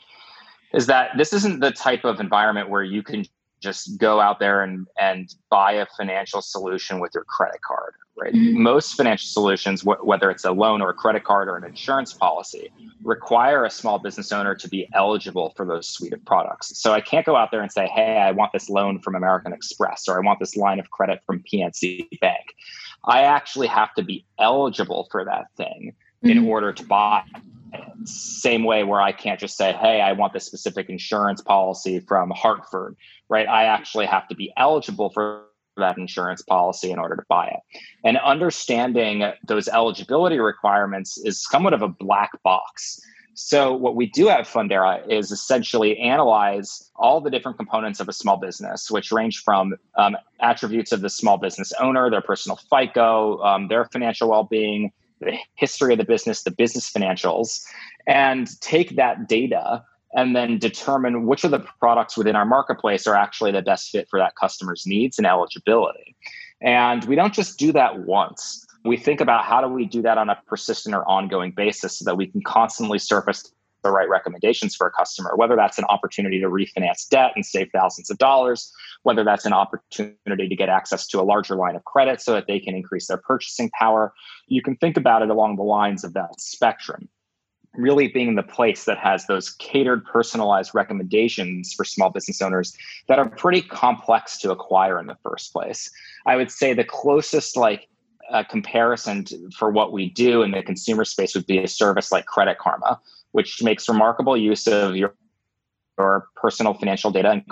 is 0.73 0.87
that 0.87 1.11
this 1.17 1.33
isn't 1.33 1.59
the 1.59 1.71
type 1.71 2.03
of 2.03 2.19
environment 2.19 2.69
where 2.69 2.83
you 2.83 3.03
can 3.03 3.25
just 3.61 3.97
go 3.99 4.19
out 4.19 4.39
there 4.39 4.63
and, 4.63 4.87
and 4.99 5.35
buy 5.49 5.73
a 5.73 5.85
financial 5.97 6.41
solution 6.41 6.99
with 6.99 7.11
your 7.13 7.23
credit 7.25 7.61
card 7.61 7.93
right 8.17 8.34
mm-hmm. 8.34 8.62
most 8.62 8.96
financial 8.96 9.27
solutions 9.27 9.82
wh- 9.82 10.05
whether 10.05 10.29
it's 10.29 10.46
a 10.46 10.51
loan 10.51 10.82
or 10.82 10.89
a 10.89 10.93
credit 10.93 11.24
card 11.24 11.48
or 11.48 11.58
an 11.58 11.63
insurance 11.63 12.13
policy 12.13 12.72
require 13.03 13.65
a 13.65 13.70
small 13.70 14.00
business 14.00 14.32
owner 14.32 14.55
to 14.55 14.67
be 14.70 14.88
eligible 14.93 15.53
for 15.55 15.65
those 15.65 15.88
suite 15.88 16.13
of 16.13 16.24
products 16.25 16.77
so 16.77 16.93
i 16.93 17.01
can't 17.01 17.25
go 17.25 17.36
out 17.36 17.51
there 17.51 17.62
and 17.62 17.72
say 17.72 17.88
hey 17.88 18.17
i 18.17 18.32
want 18.32 18.51
this 18.51 18.70
loan 18.70 19.00
from 19.00 19.15
american 19.15 19.53
express 19.53 20.08
or 20.08 20.17
i 20.17 20.25
want 20.25 20.39
this 20.39 20.55
line 20.55 20.79
of 20.79 20.89
credit 20.91 21.22
from 21.25 21.43
pnc 21.43 22.08
bank 22.20 22.55
i 23.05 23.22
actually 23.24 23.67
have 23.67 23.93
to 23.93 24.03
be 24.03 24.25
eligible 24.39 25.08
for 25.12 25.25
that 25.25 25.46
thing 25.58 25.93
mm-hmm. 26.24 26.38
in 26.38 26.48
order 26.48 26.72
to 26.72 26.86
buy 26.86 27.24
same 28.05 28.63
way 28.63 28.84
where 28.84 29.01
I 29.01 29.12
can't 29.12 29.39
just 29.39 29.58
say, 29.58 29.74
hey, 29.74 30.01
I 30.01 30.12
want 30.12 30.34
this 30.34 30.46
specific 30.46 30.89
insurance 30.89 31.41
policy 31.41 32.00
from 32.00 32.32
Hartford, 32.32 32.96
right? 33.29 33.48
I 33.48 33.65
actually 33.65 34.05
have 34.05 34.27
to 34.27 34.36
be 34.36 34.51
eligible 34.58 35.10
for 35.10 35.46
that 35.77 35.98
insurance 35.98 36.42
policy 36.42 36.92
in 36.92 37.00
order 37.00 37.15
to 37.15 37.24
buy 37.27 37.48
it. 37.48 37.80
And 38.03 38.18
understanding 38.18 39.32
those 39.48 39.68
eligibility 39.68 40.39
requirements 40.39 41.18
is 41.18 41.44
somewhat 41.44 41.74
of 41.74 41.82
a 41.82 41.88
black 41.88 42.32
box. 42.44 43.00
So, 43.36 43.74
what 43.74 43.96
we 43.96 44.06
do 44.06 44.30
at 44.30 44.46
Fundera 44.46 45.10
is 45.12 45.32
essentially 45.32 45.98
analyze 45.98 46.92
all 46.96 47.20
the 47.20 47.32
different 47.32 47.58
components 47.58 48.00
of 48.00 48.08
a 48.08 48.13
small 48.13 48.38
business, 48.38 48.92
which 48.92 49.12
range 49.12 49.39
from 49.39 49.74
um, 49.98 50.15
attributes 50.39 50.92
of 50.92 51.01
the 51.01 51.10
small 51.10 51.38
business 51.38 51.74
owner, 51.80 52.12
their 52.12 52.22
personal 52.22 52.60
FICO, 52.70 53.42
um, 53.42 53.70
their 53.70 53.86
financial 53.86 54.30
well 54.30 54.44
being, 54.44 54.92
the 55.20 55.36
history 55.56 55.94
of 55.94 55.98
the 55.98 56.06
business, 56.06 56.44
the 56.44 56.51
business 56.51 56.92
financials, 56.92 57.63
and 58.06 58.60
take 58.62 58.98
that 58.98 59.27
data 59.27 59.84
and 60.15 60.36
then 60.36 60.58
determine 60.58 61.25
which 61.25 61.43
of 61.43 61.51
the 61.51 61.65
products 61.79 62.17
within 62.17 62.36
our 62.36 62.46
marketplace 62.46 63.08
are 63.08 63.15
actually 63.15 63.51
the 63.51 63.62
best 63.62 63.89
fit 63.89 64.08
for 64.10 64.20
that 64.20 64.36
customer's 64.36 64.86
needs 64.86 65.17
and 65.17 65.27
eligibility. 65.27 66.15
And 66.62 67.03
we 67.05 67.15
don't 67.15 67.34
just 67.34 67.58
do 67.58 67.72
that 67.74 68.00
once 68.05 68.65
we 68.86 68.98
think 68.98 69.22
about 69.22 69.46
how 69.46 69.62
do 69.62 69.67
we 69.67 69.86
do 69.86 70.01
that 70.01 70.17
on 70.17 70.29
a 70.29 70.41
persistent 70.48 70.93
or 70.93 71.08
ongoing 71.08 71.51
basis 71.51 71.98
so 71.98 72.05
that 72.05 72.17
we 72.17 72.27
can 72.27 72.41
constantly 72.41 73.00
surface 73.00 73.51
the 73.84 73.91
right 73.91 74.08
recommendations 74.08 74.75
for 74.75 74.88
a 74.88 74.91
customer, 74.91 75.34
whether 75.36 75.55
that's 75.55 75.77
an 75.77 75.84
opportunity 75.86 76.39
to 76.39 76.48
refinance 76.48 77.08
debt 77.10 77.32
and 77.36 77.46
save 77.46 77.70
thousands 77.74 78.10
of 78.10 78.17
dollars, 78.17 78.72
whether 79.03 79.25
that's 79.25 79.46
an 79.46 79.51
opportunity 79.51 80.48
to 80.48 80.55
get 80.55 80.70
access 80.70 81.05
to 81.08 81.20
a 81.20 81.24
larger 81.24 81.55
line 81.55 81.75
of 81.75 81.84
credit 81.84 82.22
so 82.22 82.34
that 82.34 82.48
they 82.48 82.60
can 82.60 82.75
increase 82.75 83.08
their 83.08 83.17
purchasing 83.17 83.70
power. 83.77 84.13
You 84.48 84.62
can 84.62 84.77
think 84.77 84.96
about 84.96 85.22
it 85.22 85.29
along 85.29 85.58
the 85.58 85.63
lines 85.63 86.05
of 86.05 86.13
that 86.13 86.39
spectrum. 86.39 87.10
Really 87.75 88.08
being 88.08 88.36
the 88.36 88.44
place 88.44 88.86
that 88.86 89.00
has 89.00 89.25
those 89.25 89.50
catered, 89.50 90.06
personalized 90.06 90.75
recommendations 90.75 91.74
for 91.74 91.84
small 91.84 92.12
business 92.12 92.42
owners 92.42 92.77
that 93.08 93.18
are 93.20 93.30
pretty 93.30 93.62
complex 93.62 94.38
to 94.39 94.51
acquire 94.51 95.00
in 95.00 95.08
the 95.08 95.18
first 95.24 95.51
place. 95.53 95.89
I 96.25 96.36
would 96.36 96.51
say 96.51 96.74
the 96.74 96.84
closest, 96.84 97.58
like, 97.58 97.88
a 98.30 98.46
comparison 98.46 99.25
to, 99.25 99.50
for 99.58 99.70
what 99.72 99.92
we 99.92 100.10
do 100.10 100.44
in 100.44 100.51
the 100.51 100.63
consumer 100.63 101.03
space 101.03 101.36
would 101.36 101.46
be 101.46 101.58
a 101.58 101.68
service 101.68 102.12
like 102.12 102.25
Credit 102.25 102.58
Karma, 102.58 103.00
which 103.32 103.62
makes 103.62 103.89
remarkable 103.89 104.38
use 104.38 104.68
of 104.68 104.96
your, 104.96 105.15
your 105.98 106.27
personal 106.36 106.74
financial 106.74 107.12
data 107.12 107.32
and 107.32 107.44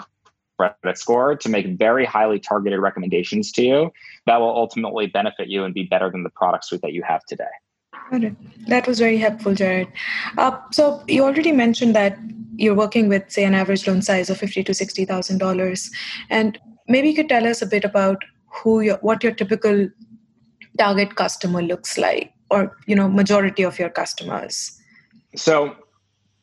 credit 0.57 0.97
score 0.97 1.35
to 1.35 1.49
make 1.49 1.65
very 1.77 2.05
highly 2.05 2.39
targeted 2.39 2.79
recommendations 2.79 3.51
to 3.51 3.63
you 3.63 3.91
that 4.27 4.39
will 4.39 4.55
ultimately 4.55 5.07
benefit 5.07 5.47
you 5.47 5.63
and 5.63 5.73
be 5.73 5.83
better 5.83 6.09
than 6.11 6.23
the 6.23 6.29
product 6.29 6.65
suite 6.65 6.81
that 6.81 6.93
you 6.93 7.01
have 7.01 7.23
today. 7.25 7.43
That 8.67 8.87
was 8.87 8.99
very 8.99 9.17
helpful, 9.17 9.55
Jared. 9.55 9.87
Uh, 10.37 10.57
so 10.71 11.03
you 11.07 11.23
already 11.23 11.51
mentioned 11.51 11.95
that 11.95 12.17
you're 12.55 12.75
working 12.75 13.07
with, 13.07 13.31
say, 13.31 13.45
an 13.45 13.55
average 13.55 13.87
loan 13.87 14.01
size 14.01 14.29
of 14.29 14.37
fifty 14.37 14.63
to 14.63 14.73
sixty 14.73 15.05
thousand 15.05 15.37
dollars, 15.37 15.89
and 16.29 16.59
maybe 16.87 17.09
you 17.09 17.15
could 17.15 17.29
tell 17.29 17.47
us 17.47 17.61
a 17.61 17.65
bit 17.65 17.85
about 17.85 18.23
who 18.47 18.81
your 18.81 18.97
what 18.97 19.23
your 19.23 19.31
typical 19.31 19.87
target 20.77 21.15
customer 21.15 21.61
looks 21.61 21.97
like 21.97 22.33
or 22.49 22.77
you 22.85 22.95
know 22.95 23.07
majority 23.09 23.63
of 23.63 23.79
your 23.79 23.89
customers. 23.89 24.77
So 25.35 25.75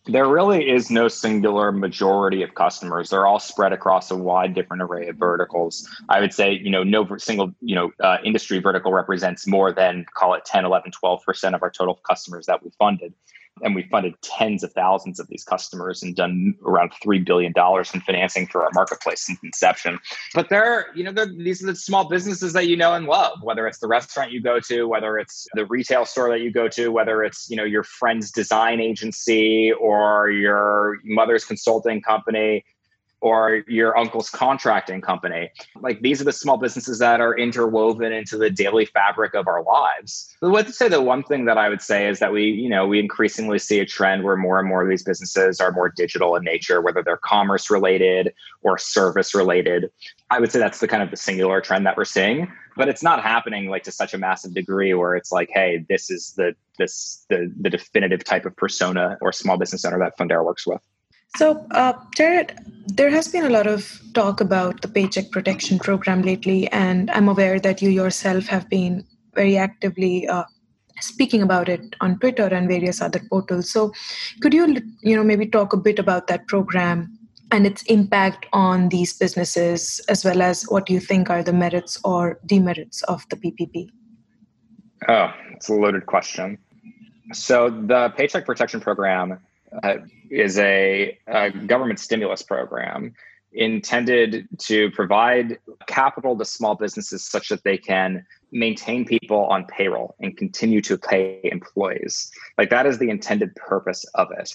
there 0.09 0.27
really 0.27 0.69
is 0.69 0.91
no 0.91 1.09
singular 1.09 1.71
majority 1.71 2.43
of 2.43 2.55
customers. 2.55 3.11
They're 3.11 3.27
all 3.27 3.39
spread 3.39 3.73
across 3.73 4.11
a 4.11 4.17
wide 4.17 4.55
different 4.55 4.83
array 4.83 5.09
of 5.09 5.17
verticals. 5.17 5.89
I 6.09 6.21
would 6.21 6.33
say 6.33 6.53
you 6.53 6.71
know 6.71 6.83
no 6.83 7.07
single 7.19 7.55
you 7.61 7.75
know 7.75 7.93
uh, 8.01 8.19
industry 8.25 8.59
vertical 8.59 8.93
represents 8.93 9.47
more 9.47 9.73
than 9.73 10.07
call 10.15 10.35
it 10.35 10.45
10 10.45 10.65
11 10.65 10.93
12% 11.03 11.55
of 11.55 11.63
our 11.63 11.71
total 11.71 11.95
customers 11.95 12.47
that 12.47 12.63
we 12.63 12.71
funded 12.79 13.15
and 13.63 13.75
we 13.75 13.83
funded 13.85 14.15
tens 14.23 14.63
of 14.63 14.73
thousands 14.73 15.19
of 15.21 15.29
these 15.29 15.45
customers 15.45 16.03
and 16.03 16.15
done 16.15 16.55
around 16.65 16.93
three 17.03 17.19
billion 17.19 17.53
dollars 17.53 17.93
in 17.95 18.01
financing 18.01 18.47
for 18.47 18.65
our 18.65 18.71
marketplace 18.75 19.27
since 19.27 19.39
inception. 19.43 19.99
But 20.35 20.49
they're, 20.49 20.87
you 20.95 21.05
know, 21.05 21.13
these 21.25 21.63
are 21.63 21.67
the 21.67 21.77
small 21.77 22.09
businesses 22.09 22.53
that 22.53 22.67
you 22.67 22.77
know 22.77 22.95
and 22.95 23.07
love. 23.07 23.39
Whether 23.43 23.67
it's 23.67 23.79
the 23.79 23.89
restaurant 23.89 24.33
you 24.33 24.43
go 24.43 24.61
to, 24.61 24.87
whether 24.87 25.19
it's 25.19 25.47
the 25.55 25.67
retail 25.67 26.05
store 26.05 26.31
that 26.31 26.41
you 26.41 26.53
go 26.53 26.69
to, 26.69 26.89
whether 26.91 27.23
it's 27.23 27.49
you 27.51 27.57
know 27.57 27.65
your 27.65 27.85
friend's 27.85 28.31
design 28.31 28.81
agency 28.81 29.73
or 29.73 30.31
your 30.31 30.99
mother's 31.05 31.45
consulting 31.45 32.01
company, 32.01 32.65
or 33.21 33.65
your 33.67 33.97
uncle's 33.99 34.31
contracting 34.31 35.01
company. 35.01 35.51
Like 35.81 36.01
these 36.01 36.21
are 36.21 36.25
the 36.25 36.33
small 36.33 36.57
businesses 36.57 36.99
that 37.01 37.21
are 37.21 37.37
interwoven 37.37 38.13
into 38.13 38.37
the 38.37 38.51
daily 38.51 38.85
fabric 38.85 39.35
of 39.35 39.49
our 39.49 39.63
lives. 39.63 40.37
But 40.41 40.51
let's 40.51 40.79
say 40.79 40.89
the 40.89 41.03
one 41.03 41.25
thing 41.25 41.45
that 41.47 41.59
I 41.59 41.69
would 41.69 41.83
say 41.83 42.09
is 42.09 42.21
that 42.21 42.33
we, 42.33 42.45
you 42.45 42.69
know, 42.69 42.87
we 42.87 43.01
increasingly 43.01 43.59
see 43.59 43.81
a 43.81 43.87
trend 43.87 44.23
where 44.23 44.37
more 44.37 44.61
and 44.61 44.69
more 44.69 44.83
of 44.83 44.89
these 44.89 45.03
businesses 45.03 45.61
are 45.61 45.73
more 45.73 45.89
digital 45.89 46.37
in 46.37 46.45
nature, 46.45 46.81
whether 46.81 47.03
they're 47.03 47.17
commerce 47.17 47.71
related 47.71 48.33
or 48.63 48.79
service 48.79 49.35
related. 49.35 49.91
I 50.31 50.39
would 50.39 50.53
say 50.53 50.59
that's 50.59 50.81
the 50.81 50.89
kind 50.89 51.03
of 51.03 51.11
the 51.11 51.17
singular 51.17 51.61
trend 51.61 51.87
that 51.87 51.97
we're 51.97 52.05
seeing. 52.05 52.53
But 52.77 52.89
it's 52.89 53.03
not 53.03 53.23
happening 53.25 53.69
like 53.69 53.83
to 53.85 53.93
such 53.93 54.15
a 54.15 54.19
massive 54.19 54.55
degree 54.55 54.95
where 54.95 55.17
it's 55.17 55.33
like, 55.33 55.51
hey, 55.53 55.85
this 55.89 56.11
is 56.11 56.35
the 56.37 56.55
this 56.79 57.27
the 57.29 57.53
the 57.61 57.69
definitive 57.69 58.23
type 58.23 58.47
of 58.47 58.55
persona 58.57 59.19
or 59.21 59.33
small 59.33 59.59
business 59.59 59.85
owner 59.85 59.99
that 59.99 60.17
Fundera 60.17 60.45
works 60.45 60.65
with. 60.65 60.81
So, 61.37 61.67
uh, 61.73 61.93
Jared, 62.17 62.59
there 62.87 63.11
has 63.11 63.29
been 63.29 63.45
a 63.45 63.51
lot 63.51 63.67
of 63.67 64.01
talk 64.15 64.41
about 64.41 64.81
the 64.81 64.89
Paycheck 64.89 65.31
Protection 65.31 65.79
Program 65.79 66.23
lately, 66.23 66.69
and 66.69 67.11
I'm 67.11 67.29
aware 67.29 67.61
that 67.61 67.83
you 67.83 67.91
yourself 67.91 68.47
have 68.47 68.69
been 68.69 69.05
very 69.35 69.57
actively 69.57 70.27
uh, 70.27 70.45
speaking 71.01 71.43
about 71.43 71.69
it 71.69 71.95
on 72.01 72.19
Twitter 72.19 72.47
and 72.47 72.67
various 72.67 73.01
other 73.01 73.21
portals. 73.31 73.71
So, 73.71 73.93
could 74.41 74.55
you, 74.55 74.77
you 75.03 75.15
know, 75.15 75.23
maybe 75.23 75.47
talk 75.47 75.73
a 75.73 75.77
bit 75.77 75.99
about 75.99 76.27
that 76.29 76.47
program 76.49 77.19
and 77.51 77.67
its 77.67 77.83
impact 77.85 78.47
on 78.53 78.89
these 78.89 79.17
businesses, 79.17 80.01
as 80.09 80.25
well 80.25 80.43
as 80.43 80.65
what 80.65 80.91
you 80.91 81.01
think 81.01 81.31
are 81.31 81.43
the 81.43 81.53
merits 81.53 81.99
or 82.05 82.41
demerits 82.47 83.03
of 83.05 83.25
the 83.29 83.37
PPP? 83.37 83.89
Oh, 85.09 85.33
it's 85.53 85.69
a 85.69 85.75
loaded 85.75 86.07
question. 86.07 86.59
So, 87.33 87.71
the 87.71 88.13
Paycheck 88.17 88.47
Protection 88.47 88.81
Program 88.81 89.39
uh, 89.83 89.97
is 90.31 90.59
a, 90.59 91.19
a 91.27 91.51
government 91.51 92.01
stimulus 92.01 92.43
program 92.43 93.15
intended 93.53 94.47
to 94.59 94.91
provide 94.91 95.59
capital 95.87 96.37
to 96.37 96.45
small 96.45 96.75
businesses 96.75 97.25
such 97.25 97.49
that 97.49 97.65
they 97.65 97.79
can 97.79 98.25
maintain 98.53 99.05
people 99.05 99.47
on 99.47 99.65
payroll 99.67 100.15
and 100.21 100.37
continue 100.37 100.81
to 100.83 100.99
pay 100.99 101.41
employees. 101.45 102.31
Like 102.57 102.71
that 102.71 102.87
is 102.87 102.99
the 102.99 103.11
intended 103.11 103.55
purpose 103.57 104.05
of 104.15 104.29
it. 104.33 104.55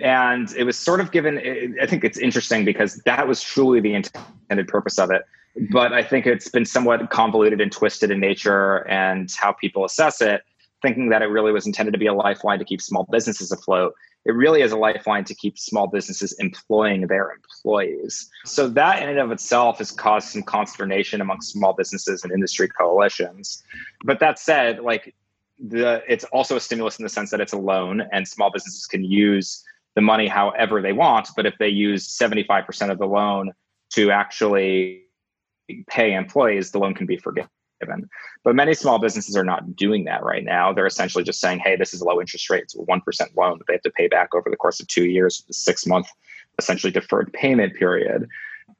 And 0.00 0.50
it 0.56 0.64
was 0.64 0.78
sort 0.78 1.00
of 1.00 1.10
given, 1.10 1.38
I 1.80 1.86
think 1.86 2.04
it's 2.04 2.18
interesting 2.18 2.64
because 2.64 2.96
that 3.04 3.26
was 3.26 3.42
truly 3.42 3.80
the 3.80 3.94
intended 3.94 4.68
purpose 4.68 4.98
of 4.98 5.10
it. 5.10 5.22
But 5.70 5.92
I 5.92 6.02
think 6.02 6.26
it's 6.26 6.48
been 6.48 6.64
somewhat 6.64 7.10
convoluted 7.10 7.60
and 7.60 7.70
twisted 7.70 8.10
in 8.10 8.18
nature 8.18 8.88
and 8.88 9.30
how 9.36 9.52
people 9.52 9.84
assess 9.84 10.20
it, 10.20 10.42
thinking 10.82 11.08
that 11.10 11.22
it 11.22 11.26
really 11.26 11.52
was 11.52 11.66
intended 11.66 11.92
to 11.92 11.98
be 11.98 12.06
a 12.06 12.14
lifeline 12.14 12.58
to 12.58 12.64
keep 12.64 12.82
small 12.82 13.06
businesses 13.10 13.52
afloat 13.52 13.94
it 14.24 14.32
really 14.32 14.62
is 14.62 14.72
a 14.72 14.76
lifeline 14.76 15.24
to 15.24 15.34
keep 15.34 15.58
small 15.58 15.86
businesses 15.86 16.32
employing 16.38 17.06
their 17.06 17.32
employees. 17.32 18.28
So 18.44 18.68
that 18.68 19.02
in 19.02 19.08
and 19.08 19.18
of 19.18 19.30
itself 19.30 19.78
has 19.78 19.90
caused 19.90 20.28
some 20.28 20.42
consternation 20.42 21.20
among 21.20 21.42
small 21.42 21.74
businesses 21.74 22.24
and 22.24 22.32
industry 22.32 22.68
coalitions. 22.68 23.62
But 24.04 24.20
that 24.20 24.38
said, 24.38 24.80
like 24.80 25.14
the 25.58 26.02
it's 26.08 26.24
also 26.24 26.56
a 26.56 26.60
stimulus 26.60 26.98
in 26.98 27.04
the 27.04 27.08
sense 27.08 27.30
that 27.30 27.40
it's 27.40 27.52
a 27.52 27.58
loan 27.58 28.02
and 28.12 28.26
small 28.26 28.50
businesses 28.50 28.86
can 28.86 29.04
use 29.04 29.62
the 29.94 30.00
money 30.00 30.26
however 30.26 30.82
they 30.82 30.92
want, 30.92 31.28
but 31.36 31.46
if 31.46 31.54
they 31.58 31.68
use 31.68 32.08
75% 32.18 32.90
of 32.90 32.98
the 32.98 33.06
loan 33.06 33.52
to 33.90 34.10
actually 34.10 35.02
pay 35.86 36.14
employees, 36.14 36.72
the 36.72 36.78
loan 36.78 36.94
can 36.94 37.06
be 37.06 37.16
forgiven 37.16 37.48
given. 37.84 38.08
But 38.42 38.54
many 38.54 38.74
small 38.74 38.98
businesses 38.98 39.36
are 39.36 39.44
not 39.44 39.76
doing 39.76 40.04
that 40.04 40.22
right 40.22 40.44
now. 40.44 40.72
They're 40.72 40.86
essentially 40.86 41.24
just 41.24 41.40
saying, 41.40 41.60
hey, 41.60 41.76
this 41.76 41.94
is 41.94 42.00
a 42.00 42.04
low 42.04 42.20
interest 42.20 42.48
rate. 42.50 42.64
It's 42.64 42.74
a 42.74 42.78
1% 42.78 43.36
loan 43.36 43.58
that 43.58 43.66
they 43.66 43.74
have 43.74 43.82
to 43.82 43.90
pay 43.90 44.08
back 44.08 44.34
over 44.34 44.50
the 44.50 44.56
course 44.56 44.80
of 44.80 44.86
two 44.88 45.06
years, 45.06 45.44
six 45.50 45.86
month 45.86 46.06
essentially 46.58 46.92
deferred 46.92 47.32
payment 47.32 47.74
period, 47.74 48.28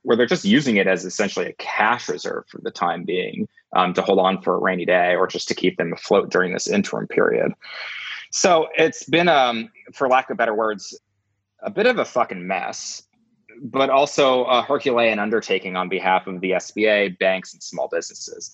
where 0.03 0.17
they're 0.17 0.27
just 0.27 0.45
using 0.45 0.77
it 0.77 0.87
as 0.87 1.05
essentially 1.05 1.47
a 1.47 1.53
cash 1.55 2.09
reserve 2.09 2.45
for 2.49 2.61
the 2.63 2.71
time 2.71 3.05
being 3.05 3.49
um, 3.75 3.93
to 3.95 4.03
hold 4.03 4.21
on 4.21 4.41
for 4.43 4.55
a 4.55 4.61
rainy 4.61 4.85
day 4.85 5.17
or 5.17 5.27
just 5.27 5.49
to 5.49 5.55
keep 5.55 5.77
them 5.77 5.93
afloat 5.93 6.31
during 6.31 6.53
this 6.53 6.69
interim 6.69 7.09
period. 7.09 7.53
So 8.31 8.69
it's 8.77 9.05
been, 9.05 9.29
um, 9.29 9.71
for 9.93 10.09
lack 10.09 10.31
of 10.31 10.37
better 10.37 10.55
words, 10.55 10.99
a 11.63 11.71
bit 11.71 11.87
of 11.87 11.99
a 11.99 12.05
fucking 12.05 12.47
mess 12.47 13.03
but 13.63 13.91
also 13.91 14.45
a 14.45 14.63
Herculean 14.63 15.19
undertaking 15.19 15.77
on 15.77 15.89
behalf 15.89 16.27
of 16.27 16.41
the 16.41 16.53
SBA, 16.53 17.19
banks, 17.19 17.53
and 17.53 17.63
small 17.63 17.89
businesses 17.89 18.53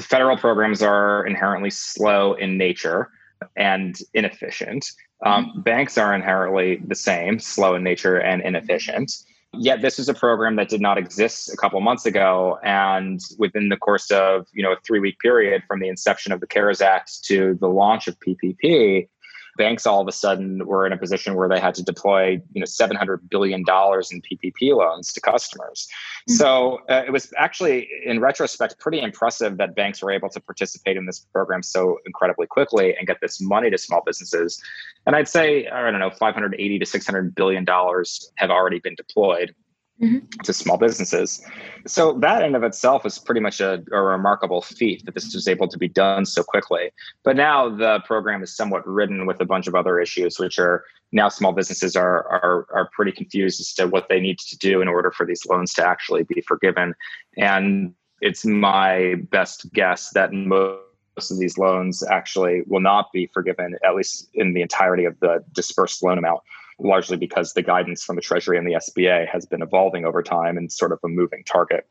federal 0.00 0.36
programs 0.36 0.82
are 0.82 1.26
inherently 1.26 1.70
slow 1.70 2.34
in 2.34 2.58
nature 2.58 3.10
and 3.56 3.98
inefficient. 4.14 4.86
Um, 5.24 5.46
mm-hmm. 5.46 5.60
Banks 5.60 5.98
are 5.98 6.14
inherently 6.14 6.82
the 6.86 6.94
same, 6.94 7.38
slow 7.38 7.74
in 7.74 7.82
nature 7.82 8.18
and 8.18 8.42
inefficient. 8.42 9.12
Yet 9.58 9.82
this 9.82 9.98
is 9.98 10.08
a 10.08 10.14
program 10.14 10.56
that 10.56 10.68
did 10.68 10.80
not 10.80 10.98
exist 10.98 11.52
a 11.52 11.56
couple 11.56 11.80
months 11.80 12.06
ago, 12.06 12.58
and 12.64 13.20
within 13.38 13.68
the 13.68 13.76
course 13.76 14.10
of 14.10 14.46
you 14.52 14.62
know 14.62 14.72
a 14.72 14.76
three 14.84 14.98
week 14.98 15.18
period 15.20 15.62
from 15.68 15.80
the 15.80 15.88
inception 15.88 16.32
of 16.32 16.40
the 16.40 16.46
CARES 16.46 16.80
Act 16.80 17.24
to 17.24 17.56
the 17.60 17.68
launch 17.68 18.08
of 18.08 18.18
PPP, 18.18 19.08
banks 19.56 19.86
all 19.86 20.00
of 20.00 20.08
a 20.08 20.12
sudden 20.12 20.66
were 20.66 20.86
in 20.86 20.92
a 20.92 20.96
position 20.96 21.34
where 21.34 21.48
they 21.48 21.60
had 21.60 21.74
to 21.74 21.82
deploy 21.82 22.40
you 22.52 22.60
know 22.60 22.64
700 22.64 23.28
billion 23.28 23.64
dollars 23.64 24.10
in 24.10 24.22
ppp 24.22 24.76
loans 24.76 25.12
to 25.12 25.20
customers. 25.20 25.88
Mm-hmm. 26.28 26.34
so 26.34 26.80
uh, 26.90 27.02
it 27.06 27.12
was 27.12 27.32
actually 27.36 27.88
in 28.04 28.20
retrospect 28.20 28.78
pretty 28.78 29.00
impressive 29.00 29.56
that 29.58 29.74
banks 29.74 30.02
were 30.02 30.10
able 30.10 30.28
to 30.30 30.40
participate 30.40 30.96
in 30.96 31.06
this 31.06 31.20
program 31.32 31.62
so 31.62 31.98
incredibly 32.06 32.46
quickly 32.46 32.96
and 32.96 33.06
get 33.06 33.18
this 33.20 33.40
money 33.40 33.70
to 33.70 33.78
small 33.78 34.02
businesses. 34.04 34.60
And 35.06 35.16
i'd 35.16 35.28
say 35.28 35.66
i 35.68 35.90
don't 35.90 35.98
know 35.98 36.10
580 36.10 36.78
to 36.78 36.86
600 36.86 37.34
billion 37.34 37.64
dollars 37.64 38.30
have 38.36 38.50
already 38.50 38.80
been 38.80 38.94
deployed 38.94 39.54
mm-hmm. 40.00 40.26
to 40.42 40.52
small 40.52 40.76
businesses. 40.76 41.44
So 41.86 42.14
that 42.20 42.42
in 42.42 42.54
of 42.54 42.62
itself 42.62 43.04
is 43.06 43.18
pretty 43.18 43.40
much 43.40 43.60
a, 43.60 43.82
a, 43.92 44.00
remarkable 44.00 44.62
feat 44.62 45.04
that 45.04 45.14
this 45.14 45.34
was 45.34 45.48
able 45.48 45.68
to 45.68 45.78
be 45.78 45.88
done 45.88 46.24
so 46.24 46.42
quickly. 46.42 46.90
But 47.22 47.36
now 47.36 47.68
the 47.68 48.00
program 48.06 48.42
is 48.42 48.56
somewhat 48.56 48.86
ridden 48.86 49.26
with 49.26 49.40
a 49.40 49.44
bunch 49.44 49.66
of 49.66 49.74
other 49.74 50.00
issues, 50.00 50.38
which 50.38 50.58
are 50.58 50.84
now 51.12 51.28
small 51.28 51.52
businesses 51.52 51.96
are 51.96 52.26
are 52.28 52.66
are 52.72 52.90
pretty 52.92 53.12
confused 53.12 53.60
as 53.60 53.72
to 53.74 53.86
what 53.86 54.08
they 54.08 54.20
need 54.20 54.38
to 54.38 54.58
do 54.58 54.80
in 54.80 54.88
order 54.88 55.10
for 55.10 55.26
these 55.26 55.44
loans 55.46 55.72
to 55.74 55.86
actually 55.86 56.24
be 56.24 56.42
forgiven. 56.46 56.94
And 57.36 57.94
it's 58.20 58.44
my 58.44 59.16
best 59.30 59.72
guess 59.72 60.10
that 60.10 60.32
most 60.32 60.80
most 61.16 61.30
of 61.30 61.38
these 61.38 61.58
loans 61.58 62.02
actually 62.02 62.62
will 62.66 62.80
not 62.80 63.12
be 63.12 63.30
forgiven, 63.32 63.76
at 63.84 63.94
least 63.94 64.28
in 64.34 64.54
the 64.54 64.62
entirety 64.62 65.04
of 65.04 65.18
the 65.20 65.44
dispersed 65.52 66.02
loan 66.02 66.18
amount 66.18 66.40
largely 66.78 67.16
because 67.16 67.52
the 67.52 67.62
guidance 67.62 68.02
from 68.02 68.16
the 68.16 68.22
Treasury 68.22 68.58
and 68.58 68.66
the 68.66 68.72
SBA 68.72 69.28
has 69.28 69.46
been 69.46 69.62
evolving 69.62 70.04
over 70.04 70.22
time 70.22 70.56
and 70.56 70.70
sort 70.70 70.92
of 70.92 70.98
a 71.04 71.08
moving 71.08 71.44
target. 71.44 71.86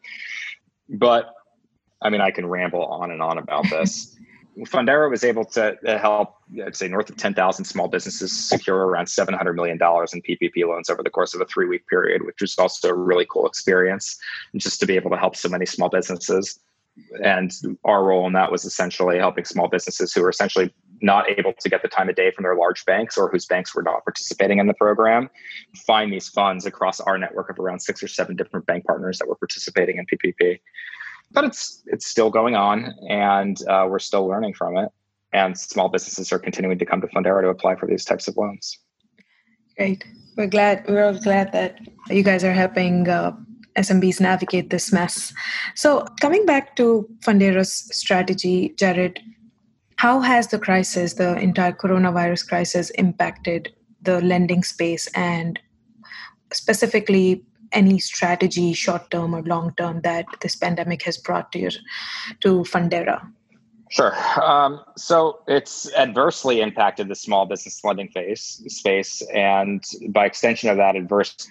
But 0.90 1.34
I 2.02 2.10
mean, 2.10 2.22
I 2.22 2.32
can 2.32 2.46
ramble 2.46 2.86
on 2.86 3.12
and 3.12 3.22
on 3.22 3.38
about 3.38 3.64
this. 3.70 4.16
Fundera 4.68 5.10
was 5.10 5.24
able 5.24 5.46
to 5.46 5.76
help, 6.00 6.36
I'd 6.64 6.76
say, 6.76 6.88
north 6.88 7.10
of 7.10 7.18
10,000 7.18 7.66
small 7.66 7.88
businesses 7.88 8.32
secure 8.32 8.86
around 8.86 9.06
$700 9.06 9.56
million 9.56 9.78
in 9.78 9.80
PPP 10.22 10.68
loans 10.68 10.92
over 10.92 11.02
the 11.02 11.10
course 11.10 11.34
of 11.34 11.42
a 11.42 11.46
three 11.46 11.66
week 11.66 11.88
period, 11.88 12.24
which 12.24 12.40
was 12.40 12.56
also 12.60 12.90
a 12.90 12.94
really 12.94 13.26
cool 13.28 13.48
experience 13.48 14.16
just 14.58 14.80
to 14.80 14.86
be 14.86 14.96
able 14.96 15.10
to 15.10 15.18
help 15.18 15.36
so 15.36 15.50
many 15.50 15.66
small 15.66 15.90
businesses. 15.90 16.60
And 17.24 17.52
our 17.86 18.04
role 18.04 18.28
in 18.28 18.34
that 18.34 18.52
was 18.52 18.66
essentially 18.66 19.18
helping 19.18 19.46
small 19.46 19.68
businesses 19.68 20.14
who 20.14 20.22
were 20.22 20.30
essentially 20.30 20.74
not 21.02 21.30
able 21.30 21.54
to 21.54 21.70
get 21.70 21.82
the 21.82 21.88
time 21.88 22.08
of 22.08 22.16
day 22.16 22.32
from 22.32 22.44
their 22.44 22.56
large 22.56 22.86
banks 22.86 23.18
or 23.18 23.30
whose 23.30 23.46
banks 23.46 23.76
were 23.76 23.84
not 23.84 24.04
participating 24.04 24.60
in 24.60 24.68
the 24.68 24.74
program 24.76 25.30
find 25.86 26.14
these 26.14 26.30
funds 26.30 26.66
across 26.66 27.00
our 27.02 27.18
network 27.18 27.50
of 27.50 27.60
around 27.60 27.80
six 27.80 28.02
or 28.02 28.08
seven 28.08 28.36
different 28.36 28.66
bank 28.66 28.86
partners 28.86 29.20
that 29.20 29.28
were 29.28 29.36
participating 29.36 29.98
in 29.98 30.06
PPP. 30.06 30.60
But 31.32 31.46
it's 31.46 31.84
it's 31.88 32.06
still 32.06 32.30
going 32.30 32.56
on, 32.56 32.94
and 33.10 33.58
uh, 33.68 33.88
we're 33.90 34.00
still 34.00 34.28
learning 34.28 34.54
from 34.54 34.78
it. 34.78 34.90
And 35.34 35.58
small 35.58 35.90
businesses 35.90 36.32
are 36.32 36.38
continuing 36.38 36.78
to 36.78 36.86
come 36.86 37.02
to 37.02 37.08
Fundera 37.08 37.42
to 37.42 37.50
apply 37.50 37.76
for 37.76 37.88
these 37.88 38.06
types 38.06 38.28
of 38.28 38.38
loans. 38.38 38.78
Great. 39.78 40.06
We're 40.38 40.48
glad. 40.48 40.86
We're 40.88 41.20
glad 41.20 41.52
that 41.54 41.80
you 42.08 42.22
guys 42.22 42.44
are 42.44 42.54
helping 42.54 43.10
uh, 43.10 43.36
SMBs 43.76 44.20
navigate 44.20 44.70
this 44.70 44.92
mess. 44.92 45.34
So, 45.76 46.06
coming 46.22 46.46
back 46.46 46.76
to 46.78 47.08
Fundera's 47.20 47.74
strategy, 47.96 48.74
Jared, 48.78 49.20
how 49.98 50.20
has 50.20 50.48
the 50.48 50.60
crisis, 50.60 51.14
the 51.14 51.38
entire 51.38 51.74
coronavirus 51.74 52.48
crisis, 52.48 52.90
impacted 52.92 53.74
the 54.02 54.22
lending 54.22 54.64
space 54.64 55.08
and 55.16 55.60
specifically 56.52 57.44
any 57.72 58.00
strategy, 58.00 58.74
short 58.74 59.10
term 59.10 59.34
or 59.34 59.42
long 59.44 59.74
term, 59.78 60.02
that 60.02 60.26
this 60.42 60.56
pandemic 60.56 61.04
has 61.04 61.18
brought 61.18 61.52
to 61.52 61.60
your, 61.60 61.72
to 62.42 62.64
Fundera? 62.64 63.26
Sure. 63.90 64.16
Um, 64.42 64.82
so 64.98 65.42
it's 65.48 65.94
adversely 65.94 66.62
impacted 66.62 67.08
the 67.10 67.16
small 67.16 67.46
business 67.46 67.84
lending 67.84 68.10
phase, 68.10 68.64
space, 68.68 69.22
and 69.34 69.84
by 70.10 70.26
extension 70.26 70.70
of 70.70 70.78
that, 70.78 70.96
adverse 70.96 71.48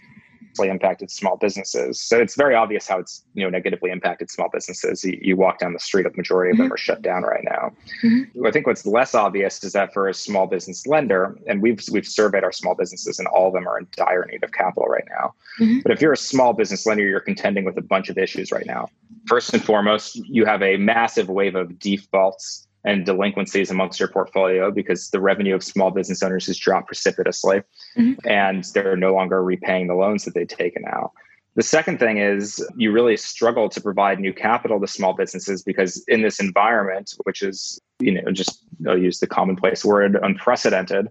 impacted 0.61 1.11
small 1.11 1.37
businesses. 1.37 2.01
So 2.01 2.21
it's 2.21 2.37
very 2.37 2.55
obvious 2.55 2.87
how 2.87 2.99
it's 2.99 3.25
you 3.35 3.43
know 3.45 3.51
negatively 3.51 3.91
impacted 3.91 4.31
small 4.31 4.49
businesses. 4.53 5.05
You, 5.05 5.19
you 5.21 5.37
walk 5.37 5.59
down 5.59 5.73
the 5.73 5.79
street, 5.79 6.07
a 6.07 6.11
majority 6.17 6.51
of 6.51 6.55
mm-hmm. 6.55 6.65
them 6.65 6.73
are 6.73 6.79
shut 6.79 7.03
down 7.03 7.23
right 7.23 7.45
now. 7.45 7.73
Mm-hmm. 8.03 8.47
I 8.47 8.51
think 8.51 8.67
what's 8.67 8.87
less 8.87 9.15
obvious 9.15 9.63
is 9.65 9.73
that 9.73 9.93
for 9.93 10.09
a 10.09 10.15
small 10.15 10.47
business 10.47 10.87
lender, 10.87 11.39
and 11.47 11.63
we've 11.63 11.83
we've 11.91 12.07
surveyed 12.07 12.45
our 12.45 12.53
small 12.53 12.75
businesses, 12.75 13.19
and 13.19 13.29
all 13.29 13.49
of 13.49 13.55
them 13.55 13.67
are 13.67 13.79
in 13.79 13.87
dire 13.97 14.27
need 14.31 14.45
of 14.45 14.53
capital 14.53 14.87
right 14.87 15.07
now. 15.09 15.35
Mm-hmm. 15.61 15.81
But 15.81 15.93
if 15.93 16.01
you're 16.01 16.13
a 16.13 16.17
small 16.17 16.53
business 16.53 16.87
lender, 16.87 17.07
you're 17.07 17.21
contending 17.21 17.65
with 17.65 17.77
a 17.79 17.83
bunch 17.83 18.09
of 18.09 18.19
issues 18.19 18.53
right 18.53 18.67
now. 18.67 18.89
First 19.27 19.53
and 19.55 19.65
foremost, 19.65 20.17
you 20.17 20.45
have 20.45 20.63
a 20.63 20.77
massive 20.77 21.29
wave 21.29 21.55
of 21.55 21.79
defaults 21.79 22.67
and 22.85 23.05
delinquencies 23.05 23.71
amongst 23.71 24.01
your 24.01 24.09
portfolio 24.09 24.71
because 24.71 25.11
the 25.11 25.21
revenue 25.21 25.55
of 25.55 25.63
small 25.63 25.91
business 25.91 26.23
owners 26.23 26.47
has 26.47 26.59
dropped 26.59 26.89
precipitously 26.89 27.63
mm-hmm. 27.97 28.29
and 28.29 28.65
they're 28.75 28.97
no 28.97 29.15
longer 29.15 29.43
repaying 29.43 29.87
the 29.87 29.95
loans 29.95 30.25
that 30.25 30.35
they've 30.35 30.49
taken 30.49 30.85
out. 30.87 31.13
The 31.55 31.63
second 31.63 31.99
thing 31.99 32.17
is 32.17 32.67
you 32.77 32.93
really 32.93 33.17
struggle 33.17 33.69
to 33.69 33.81
provide 33.81 34.19
new 34.19 34.33
capital 34.33 34.81
to 34.81 34.87
small 34.87 35.13
businesses 35.13 35.63
because 35.63 36.03
in 36.09 36.23
this 36.23 36.41
environment, 36.41 37.15
which 37.25 37.43
is, 37.43 37.79
you 38.01 38.13
know, 38.13 38.33
just 38.33 38.65
I'll 38.89 38.97
use 38.97 39.21
the 39.21 39.27
commonplace 39.27 39.85
word 39.85 40.19
unprecedented, 40.23 41.09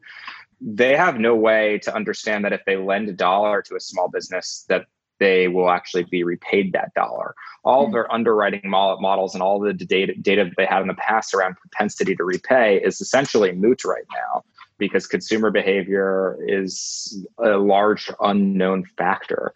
they 0.60 0.96
have 0.96 1.20
no 1.20 1.36
way 1.36 1.80
to 1.84 1.94
understand 1.94 2.44
that 2.46 2.54
if 2.54 2.62
they 2.66 2.76
lend 2.76 3.08
a 3.10 3.14
dollar 3.14 3.62
to 3.64 3.76
a 3.76 3.80
small 3.80 4.10
business 4.10 4.66
that 4.68 4.86
they 5.22 5.48
will 5.48 5.70
actually 5.70 6.04
be 6.04 6.24
repaid 6.24 6.74
that 6.74 6.94
dollar. 6.96 7.36
All 7.64 7.84
mm-hmm. 7.84 7.94
their 7.94 8.12
underwriting 8.12 8.68
models 8.68 9.36
and 9.36 9.44
all 9.44 9.60
the 9.60 9.72
data, 9.72 10.16
data 10.16 10.46
that 10.46 10.54
they 10.58 10.66
had 10.66 10.82
in 10.82 10.88
the 10.88 10.96
past 10.96 11.36
around 11.36 11.58
propensity 11.58 12.16
to 12.16 12.24
repay 12.24 12.82
is 12.84 13.00
essentially 13.00 13.52
moot 13.52 13.86
right 13.86 14.04
now 14.12 14.44
because 14.80 15.06
consumer 15.06 15.52
behavior 15.52 16.40
is 16.48 17.24
a 17.38 17.52
large 17.52 18.10
unknown 18.20 18.84
factor. 18.98 19.54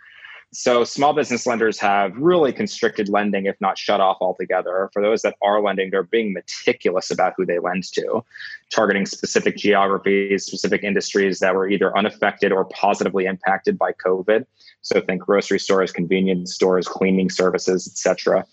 So 0.55 0.85
small 0.85 1.11
business 1.11 1.45
lenders 1.45 1.77
have 1.81 2.15
really 2.15 2.53
constricted 2.53 3.09
lending, 3.09 3.45
if 3.45 3.59
not 3.59 3.77
shut 3.77 3.99
off 3.99 4.19
altogether. 4.21 4.89
For 4.93 5.01
those 5.01 5.21
that 5.23 5.35
are 5.41 5.61
lending, 5.61 5.91
they're 5.91 6.03
being 6.03 6.31
meticulous 6.31 7.11
about 7.11 7.33
who 7.35 7.45
they 7.45 7.59
lend 7.59 7.83
to, 7.91 8.23
targeting 8.71 9.05
specific 9.05 9.57
geographies, 9.57 10.45
specific 10.45 10.81
industries 10.81 11.39
that 11.39 11.53
were 11.53 11.67
either 11.67 11.95
unaffected 11.97 12.53
or 12.53 12.63
positively 12.65 13.25
impacted 13.25 13.77
by 13.77 13.91
COVID. 13.91 14.45
So 14.81 15.01
think 15.01 15.23
grocery 15.23 15.59
stores, 15.59 15.91
convenience 15.91 16.55
stores, 16.55 16.87
cleaning 16.87 17.29
services, 17.29 17.85
etc. 17.85 18.45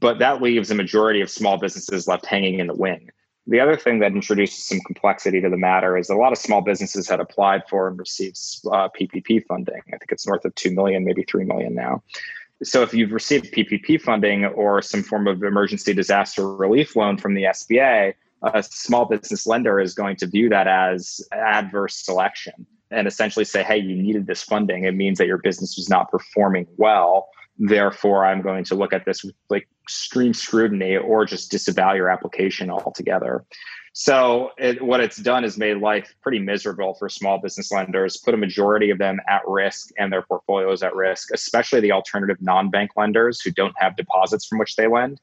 But 0.00 0.18
that 0.18 0.42
leaves 0.42 0.72
a 0.72 0.74
majority 0.74 1.20
of 1.20 1.30
small 1.30 1.56
businesses 1.56 2.08
left 2.08 2.26
hanging 2.26 2.58
in 2.58 2.66
the 2.66 2.74
wing. 2.74 3.10
The 3.46 3.58
other 3.58 3.76
thing 3.76 3.98
that 3.98 4.12
introduces 4.12 4.64
some 4.64 4.80
complexity 4.80 5.40
to 5.40 5.48
the 5.48 5.56
matter 5.56 5.98
is 5.98 6.08
a 6.08 6.14
lot 6.14 6.32
of 6.32 6.38
small 6.38 6.60
businesses 6.60 7.08
had 7.08 7.18
applied 7.18 7.62
for 7.68 7.88
and 7.88 7.98
received 7.98 8.38
uh, 8.70 8.88
PPP 8.88 9.44
funding. 9.46 9.80
I 9.88 9.98
think 9.98 10.10
it's 10.10 10.26
north 10.26 10.44
of 10.44 10.54
2 10.54 10.70
million, 10.72 11.04
maybe 11.04 11.24
3 11.24 11.44
million 11.44 11.74
now. 11.74 12.02
So 12.62 12.82
if 12.82 12.94
you've 12.94 13.10
received 13.10 13.52
PPP 13.52 14.00
funding 14.00 14.44
or 14.44 14.80
some 14.80 15.02
form 15.02 15.26
of 15.26 15.42
emergency 15.42 15.92
disaster 15.92 16.54
relief 16.54 16.94
loan 16.94 17.16
from 17.18 17.34
the 17.34 17.44
SBA, 17.44 18.14
a 18.42 18.62
small 18.62 19.06
business 19.06 19.46
lender 19.46 19.80
is 19.80 19.94
going 19.94 20.16
to 20.16 20.26
view 20.26 20.48
that 20.48 20.68
as 20.68 21.20
adverse 21.32 21.96
selection 21.96 22.66
and 22.92 23.08
essentially 23.08 23.44
say, 23.44 23.64
hey, 23.64 23.78
you 23.78 23.96
needed 23.96 24.26
this 24.26 24.42
funding. 24.42 24.84
It 24.84 24.94
means 24.94 25.18
that 25.18 25.26
your 25.26 25.38
business 25.38 25.76
was 25.76 25.88
not 25.88 26.10
performing 26.10 26.66
well 26.76 27.28
therefore 27.58 28.24
i'm 28.24 28.42
going 28.42 28.64
to 28.64 28.74
look 28.74 28.92
at 28.92 29.04
this 29.04 29.22
with 29.24 29.34
like 29.50 29.68
extreme 29.82 30.32
scrutiny 30.32 30.96
or 30.96 31.24
just 31.24 31.50
disavow 31.50 31.92
your 31.92 32.08
application 32.08 32.70
altogether. 32.70 33.44
So 33.94 34.50
it, 34.56 34.80
what 34.80 35.00
it's 35.00 35.18
done 35.18 35.44
is 35.44 35.58
made 35.58 35.76
life 35.78 36.14
pretty 36.22 36.38
miserable 36.38 36.94
for 36.94 37.10
small 37.10 37.38
business 37.38 37.70
lenders 37.70 38.16
put 38.16 38.32
a 38.32 38.38
majority 38.38 38.88
of 38.88 38.96
them 38.98 39.20
at 39.28 39.42
risk 39.46 39.90
and 39.98 40.10
their 40.10 40.22
portfolios 40.22 40.82
at 40.82 40.94
risk 40.94 41.28
especially 41.34 41.80
the 41.80 41.92
alternative 41.92 42.38
non-bank 42.40 42.92
lenders 42.96 43.42
who 43.42 43.50
don't 43.50 43.74
have 43.76 43.96
deposits 43.96 44.46
from 44.46 44.58
which 44.58 44.76
they 44.76 44.86
lend. 44.86 45.20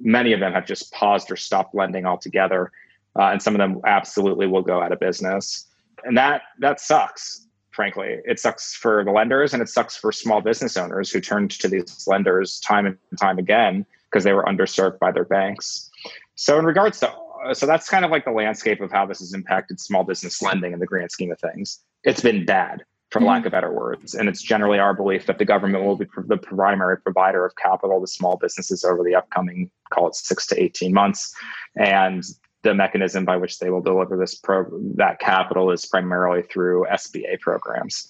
Many 0.00 0.32
of 0.32 0.40
them 0.40 0.52
have 0.52 0.66
just 0.66 0.92
paused 0.92 1.30
or 1.30 1.36
stopped 1.36 1.74
lending 1.74 2.06
altogether 2.06 2.72
uh, 3.18 3.30
and 3.32 3.42
some 3.42 3.54
of 3.54 3.58
them 3.58 3.80
absolutely 3.84 4.46
will 4.46 4.62
go 4.62 4.80
out 4.80 4.92
of 4.92 5.00
business. 5.00 5.66
And 6.04 6.16
that 6.16 6.42
that 6.60 6.80
sucks 6.80 7.45
frankly. 7.76 8.18
It 8.24 8.40
sucks 8.40 8.74
for 8.74 9.04
the 9.04 9.12
lenders 9.12 9.52
and 9.52 9.62
it 9.62 9.68
sucks 9.68 9.96
for 9.96 10.10
small 10.10 10.40
business 10.40 10.76
owners 10.76 11.10
who 11.10 11.20
turned 11.20 11.52
to 11.52 11.68
these 11.68 12.04
lenders 12.08 12.58
time 12.60 12.86
and 12.86 12.98
time 13.20 13.38
again 13.38 13.86
because 14.10 14.24
they 14.24 14.32
were 14.32 14.44
underserved 14.44 14.98
by 14.98 15.12
their 15.12 15.24
banks. 15.24 15.90
So, 16.34 16.58
in 16.58 16.64
regards 16.64 16.98
to 17.00 17.12
so 17.52 17.66
that's 17.66 17.88
kind 17.88 18.04
of 18.04 18.10
like 18.10 18.24
the 18.24 18.32
landscape 18.32 18.80
of 18.80 18.90
how 18.90 19.06
this 19.06 19.20
has 19.20 19.32
impacted 19.32 19.78
small 19.78 20.02
business 20.02 20.42
lending 20.42 20.72
in 20.72 20.80
the 20.80 20.86
grand 20.86 21.12
scheme 21.12 21.30
of 21.30 21.38
things. 21.38 21.80
It's 22.02 22.20
been 22.20 22.44
bad, 22.44 22.82
for 23.10 23.18
mm-hmm. 23.18 23.28
lack 23.28 23.46
of 23.46 23.52
better 23.52 23.72
words. 23.72 24.14
And 24.14 24.28
it's 24.28 24.42
generally 24.42 24.78
our 24.78 24.94
belief 24.94 25.26
that 25.26 25.38
the 25.38 25.44
government 25.44 25.84
will 25.84 25.96
be 25.96 26.06
the 26.26 26.38
primary 26.38 26.98
provider 26.98 27.44
of 27.44 27.54
capital 27.56 28.00
to 28.00 28.06
small 28.06 28.36
businesses 28.36 28.84
over 28.84 29.04
the 29.04 29.14
upcoming, 29.14 29.70
call 29.90 30.08
it 30.08 30.16
six 30.16 30.46
to 30.48 30.60
18 30.60 30.92
months. 30.92 31.34
And 31.76 32.24
the 32.66 32.74
mechanism 32.74 33.24
by 33.24 33.36
which 33.36 33.58
they 33.58 33.70
will 33.70 33.80
deliver 33.80 34.16
this 34.16 34.34
pro- 34.34 34.68
that 34.96 35.20
capital 35.20 35.70
is 35.70 35.86
primarily 35.86 36.42
through 36.42 36.86
SBA 36.90 37.40
programs, 37.40 38.08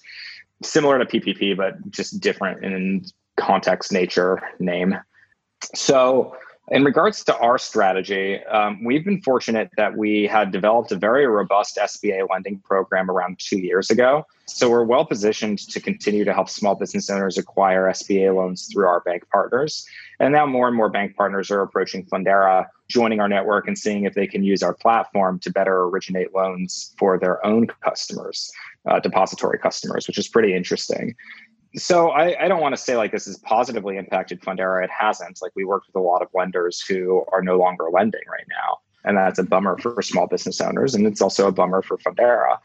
similar 0.63 0.97
to 0.97 1.05
PPP, 1.05 1.55
but 1.55 1.75
just 1.91 2.19
different 2.19 2.65
in 2.65 3.05
context, 3.37 3.91
nature, 3.91 4.41
name. 4.59 4.97
So 5.75 6.35
In 6.69 6.83
regards 6.83 7.23
to 7.23 7.37
our 7.37 7.57
strategy, 7.57 8.43
um, 8.43 8.83
we've 8.83 9.05
been 9.05 9.21
fortunate 9.21 9.69
that 9.77 9.95
we 9.95 10.27
had 10.27 10.51
developed 10.51 10.91
a 10.91 10.97
very 10.97 11.25
robust 11.25 11.77
SBA 11.77 12.29
lending 12.29 12.59
program 12.59 13.09
around 13.09 13.39
two 13.39 13.59
years 13.59 13.89
ago. 13.89 14.25
So 14.47 14.69
we're 14.69 14.83
well 14.83 15.05
positioned 15.05 15.59
to 15.69 15.79
continue 15.79 16.25
to 16.25 16.33
help 16.33 16.49
small 16.49 16.75
business 16.75 17.09
owners 17.09 17.37
acquire 17.37 17.85
SBA 17.85 18.35
loans 18.35 18.67
through 18.67 18.85
our 18.85 18.99
bank 18.99 19.23
partners. 19.31 19.87
And 20.19 20.33
now 20.33 20.45
more 20.45 20.67
and 20.67 20.75
more 20.75 20.89
bank 20.89 21.15
partners 21.15 21.49
are 21.51 21.61
approaching 21.61 22.05
Fundera, 22.05 22.65
joining 22.89 23.21
our 23.21 23.29
network 23.29 23.69
and 23.69 23.77
seeing 23.77 24.03
if 24.03 24.13
they 24.13 24.27
can 24.27 24.43
use 24.43 24.61
our 24.61 24.73
platform 24.73 25.39
to 25.39 25.51
better 25.51 25.83
originate 25.83 26.35
loans 26.35 26.93
for 26.99 27.17
their 27.17 27.45
own 27.45 27.67
customers, 27.81 28.51
uh, 28.89 28.99
depository 28.99 29.57
customers, 29.57 30.05
which 30.05 30.17
is 30.17 30.27
pretty 30.27 30.53
interesting 30.53 31.15
so 31.75 32.09
I, 32.09 32.45
I, 32.45 32.47
don't 32.47 32.61
want 32.61 32.75
to 32.75 32.81
say 32.81 32.95
like 32.95 33.11
this 33.11 33.25
has 33.25 33.37
positively 33.37 33.97
impacted 33.97 34.41
Fundera. 34.41 34.83
It 34.83 34.89
hasn't. 34.89 35.41
Like 35.41 35.51
we 35.55 35.65
worked 35.65 35.87
with 35.87 35.95
a 35.95 35.99
lot 35.99 36.21
of 36.21 36.29
lenders 36.33 36.81
who 36.81 37.25
are 37.31 37.41
no 37.41 37.57
longer 37.57 37.89
lending 37.91 38.21
right 38.29 38.45
now. 38.49 38.79
And 39.03 39.17
that's 39.17 39.39
a 39.39 39.43
bummer 39.43 39.77
for 39.77 40.01
small 40.01 40.27
business 40.27 40.59
owners. 40.59 40.95
And 40.95 41.05
it's 41.05 41.21
also 41.21 41.47
a 41.47 41.51
bummer 41.51 41.81
for 41.81 41.97
Fundera. 41.97 42.57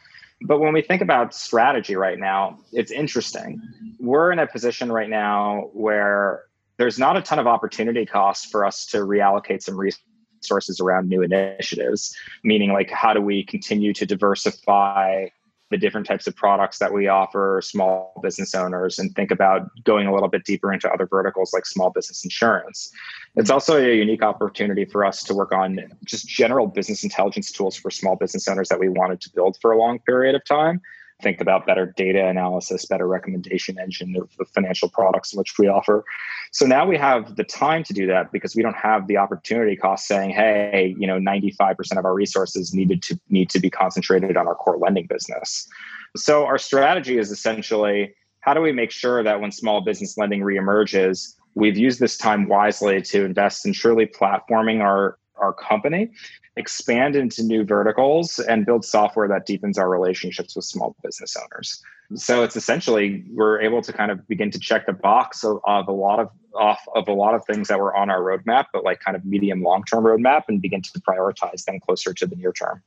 But 0.42 0.60
when 0.60 0.72
we 0.72 0.82
think 0.82 1.02
about 1.02 1.34
strategy 1.34 1.94
right 1.94 2.18
now, 2.18 2.58
it's 2.72 2.90
interesting. 2.90 3.60
We're 4.00 4.32
in 4.32 4.38
a 4.38 4.46
position 4.46 4.90
right 4.90 5.08
now 5.08 5.70
where 5.72 6.44
there's 6.78 6.98
not 6.98 7.16
a 7.16 7.22
ton 7.22 7.38
of 7.38 7.46
opportunity 7.46 8.04
costs 8.06 8.50
for 8.50 8.64
us 8.64 8.86
to 8.86 8.98
reallocate 8.98 9.62
some 9.62 9.76
resources 9.76 10.80
around 10.80 11.08
new 11.08 11.22
initiatives, 11.22 12.16
meaning 12.42 12.72
like 12.72 12.90
how 12.90 13.12
do 13.12 13.20
we 13.20 13.44
continue 13.44 13.92
to 13.92 14.04
diversify 14.04 15.26
the 15.72 15.78
different 15.78 16.06
types 16.06 16.26
of 16.26 16.36
products 16.36 16.78
that 16.78 16.92
we 16.92 17.08
offer 17.08 17.60
small 17.62 18.18
business 18.22 18.54
owners 18.54 18.98
and 18.98 19.14
think 19.16 19.30
about 19.30 19.68
going 19.84 20.06
a 20.06 20.14
little 20.14 20.28
bit 20.28 20.44
deeper 20.44 20.72
into 20.72 20.90
other 20.90 21.06
verticals 21.06 21.52
like 21.52 21.66
small 21.66 21.90
business 21.90 22.24
insurance. 22.24 22.92
It's 23.36 23.48
mm-hmm. 23.48 23.54
also 23.54 23.78
a 23.78 23.96
unique 23.96 24.22
opportunity 24.22 24.84
for 24.84 25.04
us 25.04 25.22
to 25.24 25.34
work 25.34 25.52
on 25.52 25.80
just 26.04 26.28
general 26.28 26.66
business 26.66 27.02
intelligence 27.02 27.50
tools 27.50 27.76
for 27.76 27.90
small 27.90 28.16
business 28.16 28.46
owners 28.46 28.68
that 28.68 28.78
we 28.78 28.88
wanted 28.88 29.20
to 29.22 29.30
build 29.34 29.56
for 29.60 29.72
a 29.72 29.78
long 29.78 29.98
period 30.00 30.34
of 30.34 30.44
time 30.44 30.80
think 31.22 31.40
about 31.40 31.66
better 31.66 31.86
data 31.96 32.26
analysis, 32.26 32.84
better 32.84 33.06
recommendation 33.06 33.78
engine 33.78 34.14
of 34.16 34.28
the 34.38 34.44
financial 34.44 34.88
products 34.88 35.34
which 35.34 35.54
we 35.58 35.68
offer. 35.68 36.04
So 36.52 36.66
now 36.66 36.86
we 36.86 36.96
have 36.98 37.36
the 37.36 37.44
time 37.44 37.84
to 37.84 37.92
do 37.92 38.06
that 38.08 38.32
because 38.32 38.54
we 38.54 38.62
don't 38.62 38.76
have 38.76 39.06
the 39.06 39.16
opportunity 39.16 39.76
cost 39.76 40.06
saying, 40.06 40.30
hey, 40.30 40.94
you 40.98 41.06
know, 41.06 41.18
95% 41.18 41.98
of 41.98 42.04
our 42.04 42.14
resources 42.14 42.74
needed 42.74 43.02
to 43.04 43.18
need 43.30 43.48
to 43.50 43.60
be 43.60 43.70
concentrated 43.70 44.36
on 44.36 44.46
our 44.46 44.54
core 44.54 44.78
lending 44.78 45.06
business. 45.06 45.68
So 46.16 46.44
our 46.44 46.58
strategy 46.58 47.18
is 47.18 47.30
essentially 47.30 48.14
how 48.40 48.54
do 48.54 48.60
we 48.60 48.72
make 48.72 48.90
sure 48.90 49.22
that 49.22 49.40
when 49.40 49.52
small 49.52 49.80
business 49.80 50.18
lending 50.18 50.40
reemerges, 50.40 51.36
we've 51.54 51.78
used 51.78 52.00
this 52.00 52.16
time 52.16 52.48
wisely 52.48 53.00
to 53.00 53.24
invest 53.24 53.64
in 53.64 53.72
truly 53.72 54.06
platforming 54.06 54.80
our 54.80 55.18
our 55.42 55.52
company, 55.52 56.10
expand 56.56 57.16
into 57.16 57.42
new 57.42 57.64
verticals, 57.64 58.38
and 58.38 58.66
build 58.66 58.84
software 58.84 59.28
that 59.28 59.46
deepens 59.46 59.78
our 59.78 59.88
relationships 59.88 60.54
with 60.54 60.64
small 60.64 60.94
business 61.02 61.36
owners. 61.36 61.82
So 62.14 62.42
it's 62.42 62.56
essentially 62.56 63.24
we're 63.30 63.60
able 63.60 63.80
to 63.82 63.92
kind 63.92 64.10
of 64.10 64.26
begin 64.28 64.50
to 64.50 64.58
check 64.58 64.86
the 64.86 64.92
box 64.92 65.44
of, 65.44 65.60
of 65.64 65.88
a 65.88 65.92
lot 65.92 66.18
of 66.18 66.28
off 66.54 66.86
of 66.94 67.08
a 67.08 67.12
lot 67.12 67.34
of 67.34 67.44
things 67.46 67.68
that 67.68 67.78
were 67.78 67.96
on 67.96 68.10
our 68.10 68.20
roadmap, 68.20 68.66
but 68.72 68.84
like 68.84 69.00
kind 69.00 69.16
of 69.16 69.24
medium 69.24 69.62
long 69.62 69.84
term 69.84 70.04
roadmap, 70.04 70.42
and 70.48 70.60
begin 70.60 70.82
to 70.82 71.00
prioritize 71.00 71.64
them 71.64 71.80
closer 71.80 72.12
to 72.12 72.26
the 72.26 72.36
near 72.36 72.52
term. 72.52 72.82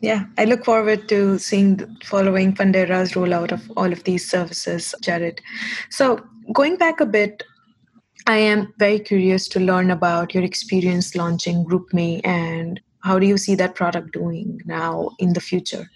Yeah, 0.00 0.24
I 0.38 0.44
look 0.44 0.64
forward 0.64 1.08
to 1.10 1.38
seeing 1.38 1.96
following 2.02 2.52
Fundera's 2.52 3.12
rollout 3.12 3.52
of 3.52 3.70
all 3.76 3.92
of 3.92 4.02
these 4.02 4.28
services, 4.28 4.92
Jared. 5.00 5.40
So 5.88 6.20
going 6.52 6.76
back 6.76 7.00
a 7.00 7.06
bit, 7.06 7.44
I 8.26 8.36
am 8.36 8.72
very 8.78 8.98
curious 8.98 9.48
to 9.48 9.60
learn 9.60 9.90
about 9.90 10.34
your 10.34 10.44
experience 10.44 11.14
launching 11.14 11.64
GroupMe 11.64 12.20
and 12.24 12.80
how 13.00 13.18
do 13.18 13.26
you 13.26 13.36
see 13.36 13.54
that 13.56 13.74
product 13.74 14.12
doing 14.12 14.60
now 14.64 15.10
in 15.18 15.32
the 15.32 15.40
future? 15.40 15.90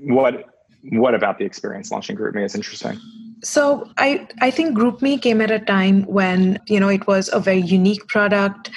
What 0.00 0.46
what 0.84 1.14
about 1.14 1.38
the 1.38 1.44
experience 1.44 1.90
launching 1.90 2.16
GroupMe 2.16 2.44
is 2.44 2.54
interesting? 2.54 2.98
So 3.42 3.90
I 3.98 4.26
I 4.40 4.50
think 4.50 4.76
GroupMe 4.76 5.20
came 5.20 5.40
at 5.40 5.50
a 5.50 5.58
time 5.58 6.04
when 6.04 6.58
you 6.66 6.80
know 6.80 6.88
it 6.88 7.06
was 7.06 7.30
a 7.32 7.40
very 7.40 7.60
unique 7.60 8.06
product. 8.08 8.70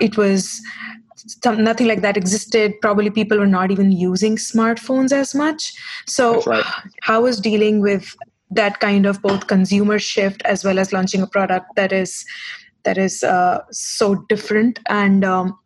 It 0.00 0.16
was 0.16 0.60
some, 1.42 1.62
nothing 1.64 1.88
like 1.88 2.02
that 2.02 2.16
existed. 2.16 2.74
Probably 2.80 3.10
people 3.10 3.38
were 3.38 3.46
not 3.46 3.70
even 3.70 3.92
using 3.92 4.36
smartphones 4.36 5.12
as 5.12 5.34
much. 5.34 5.72
So 6.06 6.42
right. 6.42 6.64
how 7.02 7.22
was 7.22 7.40
dealing 7.40 7.80
with 7.80 8.14
that 8.50 8.80
kind 8.80 9.06
of 9.06 9.20
both 9.22 9.46
consumer 9.46 9.98
shift 9.98 10.42
as 10.42 10.64
well 10.64 10.78
as 10.78 10.92
launching 10.92 11.22
a 11.22 11.26
product 11.26 11.74
that 11.76 11.92
is 11.92 12.24
that 12.84 12.96
is 12.96 13.22
uh, 13.22 13.62
so 13.70 14.14
different. 14.28 14.78
And 14.88 15.24
um, 15.24 15.58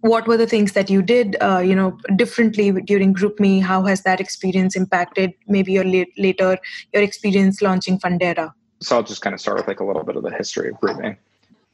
what 0.00 0.26
were 0.26 0.36
the 0.36 0.46
things 0.46 0.72
that 0.72 0.88
you 0.88 1.02
did 1.02 1.36
uh, 1.40 1.58
you 1.58 1.74
know 1.74 1.98
differently 2.16 2.70
during 2.72 3.14
GroupMe 3.14 3.62
how 3.62 3.84
has 3.84 4.02
that 4.02 4.20
experience 4.20 4.76
impacted 4.76 5.32
maybe 5.48 5.72
your 5.72 5.84
later 5.84 6.58
your 6.92 7.02
experience 7.02 7.60
launching 7.60 7.98
fundera? 7.98 8.52
So 8.80 8.96
i'll 8.96 9.02
just 9.02 9.22
kind 9.22 9.34
of 9.34 9.40
start 9.40 9.56
with 9.58 9.68
like 9.68 9.80
a 9.80 9.84
little 9.84 10.04
bit 10.04 10.16
of 10.16 10.22
the 10.22 10.30
history 10.30 10.70
of 10.70 10.76
GroupMe 10.80 11.16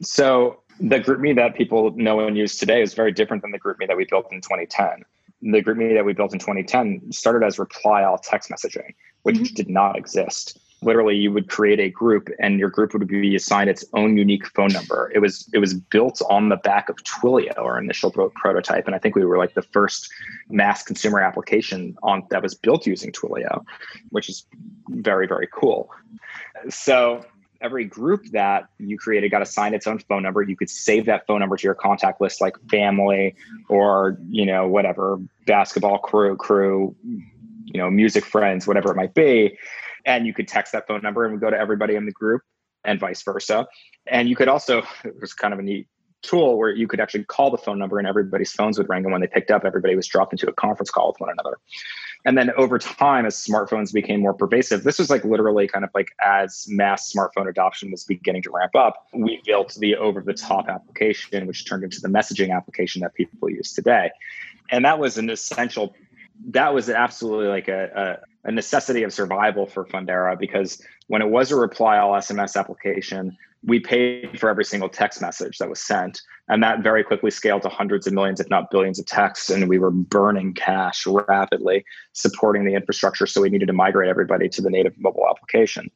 so 0.01 0.61
the 0.81 1.01
GroupMe 1.01 1.37
that 1.37 1.55
people 1.55 1.91
know 1.97 2.21
and 2.27 2.37
use 2.37 2.57
today 2.57 2.81
is 2.81 2.95
very 2.95 3.13
different 3.13 3.43
than 3.43 3.51
the 3.51 3.61
GroupMe 3.61 3.87
that 3.87 3.97
we 3.97 4.07
built 4.07 4.27
in 4.33 4.41
2010 4.41 5.05
the 5.43 5.63
GroupMe 5.63 5.95
that 5.95 6.05
we 6.05 6.13
built 6.13 6.33
in 6.33 6.39
2010 6.39 7.13
started 7.13 7.45
as 7.45 7.59
reply 7.59 8.05
all 8.05 8.19
text 8.19 8.51
messaging 8.51 8.95
which 9.23 9.37
mm-hmm. 9.37 9.55
did 9.55 9.69
not 9.69 9.97
exist. 9.97 10.59
Literally, 10.85 11.17
you 11.17 11.31
would 11.31 11.49
create 11.49 11.79
a 11.79 11.89
group, 11.89 12.29
and 12.41 12.59
your 12.59 12.69
group 12.69 12.93
would 12.93 13.07
be 13.07 13.37
assigned 13.37 13.71
its 13.71 13.85
own 13.95 14.17
unique 14.17 14.49
phone 14.49 14.73
number. 14.73 15.13
It 15.15 15.21
was 15.21 15.49
it 15.53 15.59
was 15.59 15.75
built 15.75 16.21
on 16.29 16.49
the 16.49 16.57
back 16.57 16.89
of 16.89 16.97
Twilio, 17.05 17.57
our 17.57 17.79
initial 17.79 18.11
prototype, 18.11 18.87
and 18.87 18.95
I 18.95 18.99
think 18.99 19.15
we 19.15 19.25
were 19.25 19.39
like 19.39 19.55
the 19.55 19.63
first 19.63 20.13
mass 20.51 20.83
consumer 20.83 21.21
application 21.21 21.97
on 22.03 22.25
that 22.31 22.43
was 22.43 22.57
built 22.57 22.85
using 22.85 23.13
Twilio, 23.13 23.65
which 24.11 24.29
is 24.29 24.45
very 24.89 25.29
very 25.29 25.49
cool. 25.53 25.89
So 26.69 27.25
every 27.63 27.85
group 27.85 28.27
that 28.33 28.67
you 28.79 28.99
created 28.99 29.31
got 29.31 29.41
assigned 29.41 29.75
its 29.75 29.87
own 29.87 30.01
phone 30.01 30.23
number. 30.23 30.43
You 30.43 30.57
could 30.57 30.69
save 30.69 31.07
that 31.07 31.27
phone 31.27 31.41
number 31.41 31.57
to 31.57 31.63
your 31.63 31.75
contact 31.75 32.21
list, 32.21 32.41
like 32.41 32.57
family 32.69 33.37
or 33.69 34.19
you 34.29 34.45
know 34.45 34.67
whatever 34.67 35.19
basketball 35.47 35.99
crew, 35.99 36.37
crew, 36.37 36.95
you 37.73 37.81
know, 37.81 37.91
music 37.91 38.25
friends, 38.25 38.67
whatever 38.67 38.91
it 38.91 38.97
might 38.97 39.15
be. 39.15 39.59
And 40.05 40.27
you 40.27 40.35
could 40.35 40.49
text 40.49 40.73
that 40.73 40.87
phone 40.87 41.03
number 41.03 41.25
and 41.25 41.41
go 41.41 41.51
to 41.51 41.59
everybody 41.59 41.95
in 41.95 42.07
the 42.07 42.13
group 42.13 42.43
and 42.85 42.99
vice 42.99 43.23
versa. 43.23 43.67
And 44.07 44.29
you 44.29 44.37
could 44.37 44.49
also, 44.49 44.83
it 45.05 45.21
was 45.21 45.33
kind 45.33 45.55
of 45.55 45.61
a 45.61 45.63
neat 45.63 45.87
tool 46.23 46.57
where 46.57 46.71
you 46.71 46.87
could 46.87 47.01
actually 47.01 47.25
call 47.25 47.51
the 47.51 47.59
phone 47.59 47.79
number 47.79 47.99
and 47.99 48.07
everybody's 48.07 48.53
phones 48.53 48.79
would 48.79 48.89
ring. 48.89 49.05
And 49.05 49.13
when 49.13 49.21
they 49.21 49.27
picked 49.27 49.51
up, 49.51 49.65
everybody 49.65 49.97
was 49.97 50.07
dropped 50.07 50.33
into 50.33 50.49
a 50.49 50.53
conference 50.53 50.91
call 50.91 51.09
with 51.09 51.21
one 51.21 51.31
another. 51.31 51.59
And 52.25 52.39
then 52.39 52.53
over 52.57 52.79
time, 52.79 53.27
as 53.27 53.35
smartphones 53.35 53.93
became 53.93 54.21
more 54.21 54.33
pervasive, 54.33 54.85
this 54.85 55.01
was 55.01 55.11
like 55.11 55.25
literally 55.25 55.67
kind 55.67 55.85
of 55.85 55.91
like 55.95 56.09
as 56.25 56.67
mass 56.69 57.13
smartphone 57.13 57.49
adoption 57.49 57.91
was 57.91 58.05
beginning 58.05 58.43
to 58.43 58.51
ramp 58.51 58.77
up, 58.77 59.09
we 59.13 59.43
built 59.45 59.75
the 59.81 59.97
over 59.97 60.21
the 60.21 60.33
top 60.33 60.69
application, 60.69 61.47
which 61.49 61.67
turned 61.67 61.83
into 61.83 62.01
the 62.01 62.09
messaging 62.09 62.55
application 62.55 63.03
that 63.03 63.15
people 63.15 63.51
use 63.51 63.73
today. 63.73 64.11
And 64.71 64.85
that 64.85 65.01
was 65.01 65.19
an 65.19 65.31
essential 65.31 65.95
that 66.49 66.75
was 66.75 66.89
absolutely 66.91 67.49
like 67.49 67.69
a, 67.69 68.21
a, 68.45 68.49
a, 68.49 68.53
necessity 68.53 69.03
of 69.03 69.13
survival 69.13 69.67
for 69.67 69.85
Fundera 69.85 70.39
because 70.39 70.83
when 71.07 71.23
it 71.23 71.29
was 71.29 71.51
a 71.51 71.57
reply 71.57 71.99
all 71.99 72.13
SMS 72.13 72.57
application, 72.57 73.37
we 73.65 73.79
paid 73.79 74.39
for 74.41 74.49
every 74.49 74.65
single 74.65 74.89
text 74.89 75.21
message 75.21 75.59
that 75.59 75.69
was 75.69 75.81
sent. 75.81 76.21
And 76.49 76.63
that 76.63 76.83
very 76.83 77.05
quickly 77.05 77.31
scaled 77.31 77.63
to 77.63 77.69
hundreds 77.69 78.07
of 78.07 78.13
millions, 78.13 78.41
if 78.41 78.51
not 78.51 78.71
billions 78.71 78.99
of 78.99 79.07
texts. 79.07 79.51
And 79.51 79.69
we 79.69 79.79
were 79.79 79.91
burning 79.91 80.55
cash 80.55 81.07
rapidly, 81.07 81.85
supporting 82.13 82.65
the 82.65 82.75
infrastructure. 82.75 83.27
So 83.27 83.41
we 83.41 83.51
needed 83.51 83.67
to 83.67 83.73
migrate 83.73 84.11
everybody 84.11 84.49
to 84.49 84.63
the 84.63 84.71
native 84.71 84.95
mobile 84.99 85.27
application. 85.29 85.91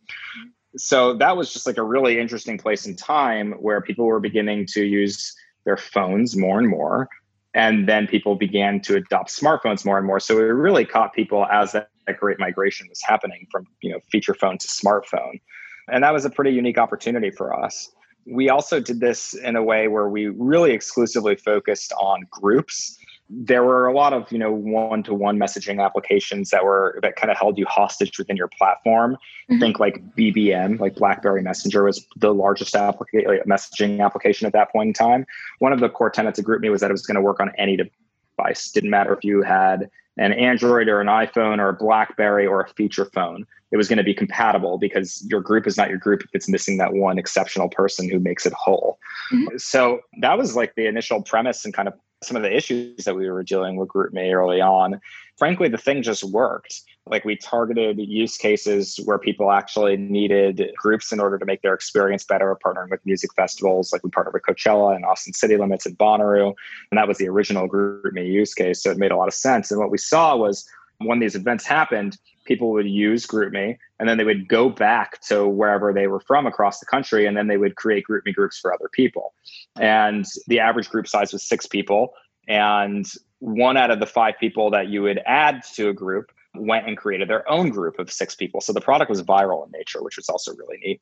So 0.77 1.15
that 1.15 1.37
was 1.37 1.53
just 1.53 1.67
like 1.67 1.79
a 1.79 1.83
really 1.83 2.21
interesting 2.21 2.59
place 2.59 2.87
in 2.87 2.95
time 2.95 3.53
where 3.53 3.81
people 3.81 4.05
were 4.05 4.21
beginning 4.21 4.67
to 4.73 4.85
use 4.85 5.35
their 5.65 5.77
phones 5.77 6.37
more 6.37 6.59
and 6.59 6.69
more 6.69 7.09
and 7.57 7.89
then 7.89 8.07
people 8.07 8.37
began 8.37 8.81
to 8.83 8.97
adopt 8.97 9.31
smartphones 9.31 9.85
more 9.85 9.97
and 9.97 10.07
more. 10.07 10.21
So 10.21 10.39
it 10.39 10.43
really 10.43 10.85
caught 10.85 11.15
people 11.15 11.47
as 11.47 11.73
that, 11.73 11.89
that 12.07 12.19
great 12.21 12.39
migration 12.39 12.87
was 12.89 13.01
happening 13.03 13.47
from 13.51 13.67
you 13.81 13.91
know 13.91 13.99
feature 14.13 14.35
phone 14.35 14.59
to 14.59 14.69
smartphone. 14.69 15.41
And 15.89 16.05
that 16.05 16.13
was 16.13 16.25
a 16.25 16.31
pretty 16.31 16.53
unique 16.53 16.79
opportunity 16.79 17.31
for 17.31 17.59
us. 17.59 17.91
We 18.27 18.51
also 18.51 18.81
did 18.81 19.01
this 19.01 19.35
in 19.35 19.57
a 19.57 19.63
way 19.63 19.89
where 19.89 20.09
we 20.09 20.27
really 20.27 20.73
exclusively 20.73 21.37
focused 21.37 21.93
on 21.99 22.27
groups 22.31 22.99
there 23.29 23.65
were 23.65 23.87
a 23.87 23.93
lot 23.93 24.13
of 24.13 24.31
you 24.31 24.39
know 24.39 24.53
one-to-one 24.53 25.39
messaging 25.39 25.85
applications 25.85 26.51
that 26.51 26.65
were 26.65 26.99
that 27.03 27.17
kind 27.17 27.31
of 27.31 27.37
held 27.37 27.59
you 27.59 27.67
hostage 27.67 28.19
within 28.19 28.37
your 28.37 28.49
platform 28.49 29.17
mm-hmm. 29.51 29.59
think 29.59 29.81
like 29.81 30.01
bbm 30.15 30.79
like 30.79 30.95
blackberry 30.95 31.43
messenger 31.43 31.85
was 31.85 32.07
the 32.17 32.33
largest 32.33 32.75
applica- 32.75 33.27
like 33.27 33.45
messaging 33.45 34.05
application 34.05 34.47
at 34.47 34.53
that 34.53 34.71
point 34.71 34.89
in 34.89 34.93
time 34.93 35.27
one 35.59 35.73
of 35.73 35.81
the 35.81 35.89
core 35.89 36.11
tenets 36.11 36.39
of 36.39 36.45
GroupMe 36.45 36.71
was 36.71 36.81
that 36.81 36.91
it 36.91 36.95
was 36.95 37.07
going 37.07 37.17
to 37.17 37.21
work 37.21 37.41
on 37.41 37.51
any 37.59 37.77
device 37.77 38.71
didn't 38.71 38.91
matter 38.91 39.13
if 39.13 39.25
you 39.25 39.43
had 39.43 39.91
an 40.19 40.33
Android 40.33 40.89
or 40.89 41.01
an 41.01 41.09
iPhone 41.09 41.59
or 41.59 41.69
a 41.69 41.75
Blackberry 41.75 42.47
or 42.47 42.63
a 42.63 42.69
feature 42.69 43.05
phone. 43.07 43.47
It 43.71 43.77
was 43.77 43.89
going 43.89 43.99
to 43.99 44.05
be 44.05 44.15
compatible 44.15 44.79
because 44.79 45.25
your 45.29 45.41
group 45.41 45.67
is 45.67 45.77
not 45.77 45.91
your 45.91 45.99
group 45.99 46.23
if 46.23 46.31
it's 46.33 46.49
missing 46.49 46.79
that 46.79 46.95
one 46.95 47.19
exceptional 47.19 47.69
person 47.69 48.09
who 48.09 48.19
makes 48.19 48.47
it 48.47 48.53
whole. 48.53 48.99
Mm-hmm. 49.33 49.59
So 49.59 50.01
that 50.21 50.39
was 50.39 50.57
like 50.57 50.75
the 50.77 50.87
initial 50.87 51.23
premise 51.23 51.65
and 51.65 51.75
kind 51.75 51.89
of 51.89 51.95
some 52.23 52.37
of 52.37 52.43
the 52.43 52.55
issues 52.55 53.05
that 53.05 53.15
we 53.15 53.29
were 53.31 53.43
dealing 53.43 53.77
with 53.77 53.89
GroupMe 53.89 54.33
early 54.33 54.61
on. 54.61 55.01
Frankly, 55.39 55.69
the 55.69 55.79
thing 55.79 56.03
just 56.03 56.25
worked. 56.25 56.83
Like 57.09 57.25
we 57.25 57.37
targeted 57.37 57.99
use 57.99 58.37
cases 58.37 58.99
where 59.05 59.19
people 59.19 59.53
actually 59.53 59.97
needed 59.97 60.73
groups 60.77 61.13
in 61.13 61.21
order 61.21 61.39
to 61.39 61.45
make 61.45 61.63
their 61.63 61.75
experience 61.75 62.25
better, 62.25 62.57
partnering 62.65 62.91
with 62.91 63.05
music 63.05 63.31
festivals. 63.35 63.93
Like 63.93 64.03
we 64.03 64.11
partnered 64.11 64.35
with 64.35 64.43
Coachella 64.43 64.97
and 64.97 65.05
Austin 65.05 65.35
City 65.35 65.57
Limits 65.57 65.87
and 65.87 65.97
Bonnaroo. 65.99 66.55
And 66.91 66.99
that 66.99 67.07
was 67.07 67.19
the 67.19 67.29
original 67.29 67.69
GroupMe 67.69 68.27
use 68.27 68.55
case. 68.55 68.83
So 68.83 68.91
it 68.91 68.99
made 68.99 69.13
a 69.13 69.17
lot 69.17 69.29
of 69.29 69.35
sense. 69.35 69.71
And 69.71 69.79
what 69.79 69.91
we 69.91 69.99
saw 69.99 70.37
was 70.37 70.67
when 70.99 71.21
these 71.21 71.35
events 71.35 71.67
happened, 71.67 72.19
people 72.47 72.71
would 72.73 72.89
use 72.89 73.27
GroupMe 73.27 73.77
and 73.99 74.09
then 74.09 74.19
they 74.19 74.25
would 74.25 74.49
go 74.49 74.69
back 74.69 75.21
to 75.23 75.47
wherever 75.47 75.93
they 75.93 76.07
were 76.07 76.21
from 76.21 76.47
across 76.47 76.81
the 76.81 76.87
country 76.87 77.27
and 77.27 77.37
then 77.37 77.47
they 77.47 77.57
would 77.57 77.77
create 77.77 78.05
GroupMe 78.09 78.35
groups 78.35 78.59
for 78.59 78.73
other 78.73 78.89
people. 78.93 79.35
And 79.79 80.25
the 80.47 80.61
average 80.61 80.89
group 80.89 81.09
size 81.09 81.33
was 81.33 81.43
six 81.43 81.67
people. 81.67 82.15
And 82.49 83.07
one 83.41 83.77
out 83.77 83.91
of 83.91 84.01
the 84.01 84.07
five 84.07 84.35
people 84.39 84.71
that 84.71 84.89
you 84.89 85.03
would 85.03 85.21
add 85.27 85.63
to 85.75 85.89
a 85.89 85.93
group 85.93 86.31
went 86.55 86.87
and 86.87 86.97
created 86.97 87.29
their 87.29 87.49
own 87.51 87.71
group 87.71 87.99
of 87.99 88.11
six 88.11 88.35
people. 88.35 88.61
So 88.61 88.73
the 88.73 88.81
product 88.81 89.11
was 89.11 89.23
viral 89.23 89.67
in 89.67 89.73
nature, 89.73 90.03
which 90.03 90.17
was 90.17 90.29
also 90.29 90.55
really 90.55 90.79
neat. 90.83 91.01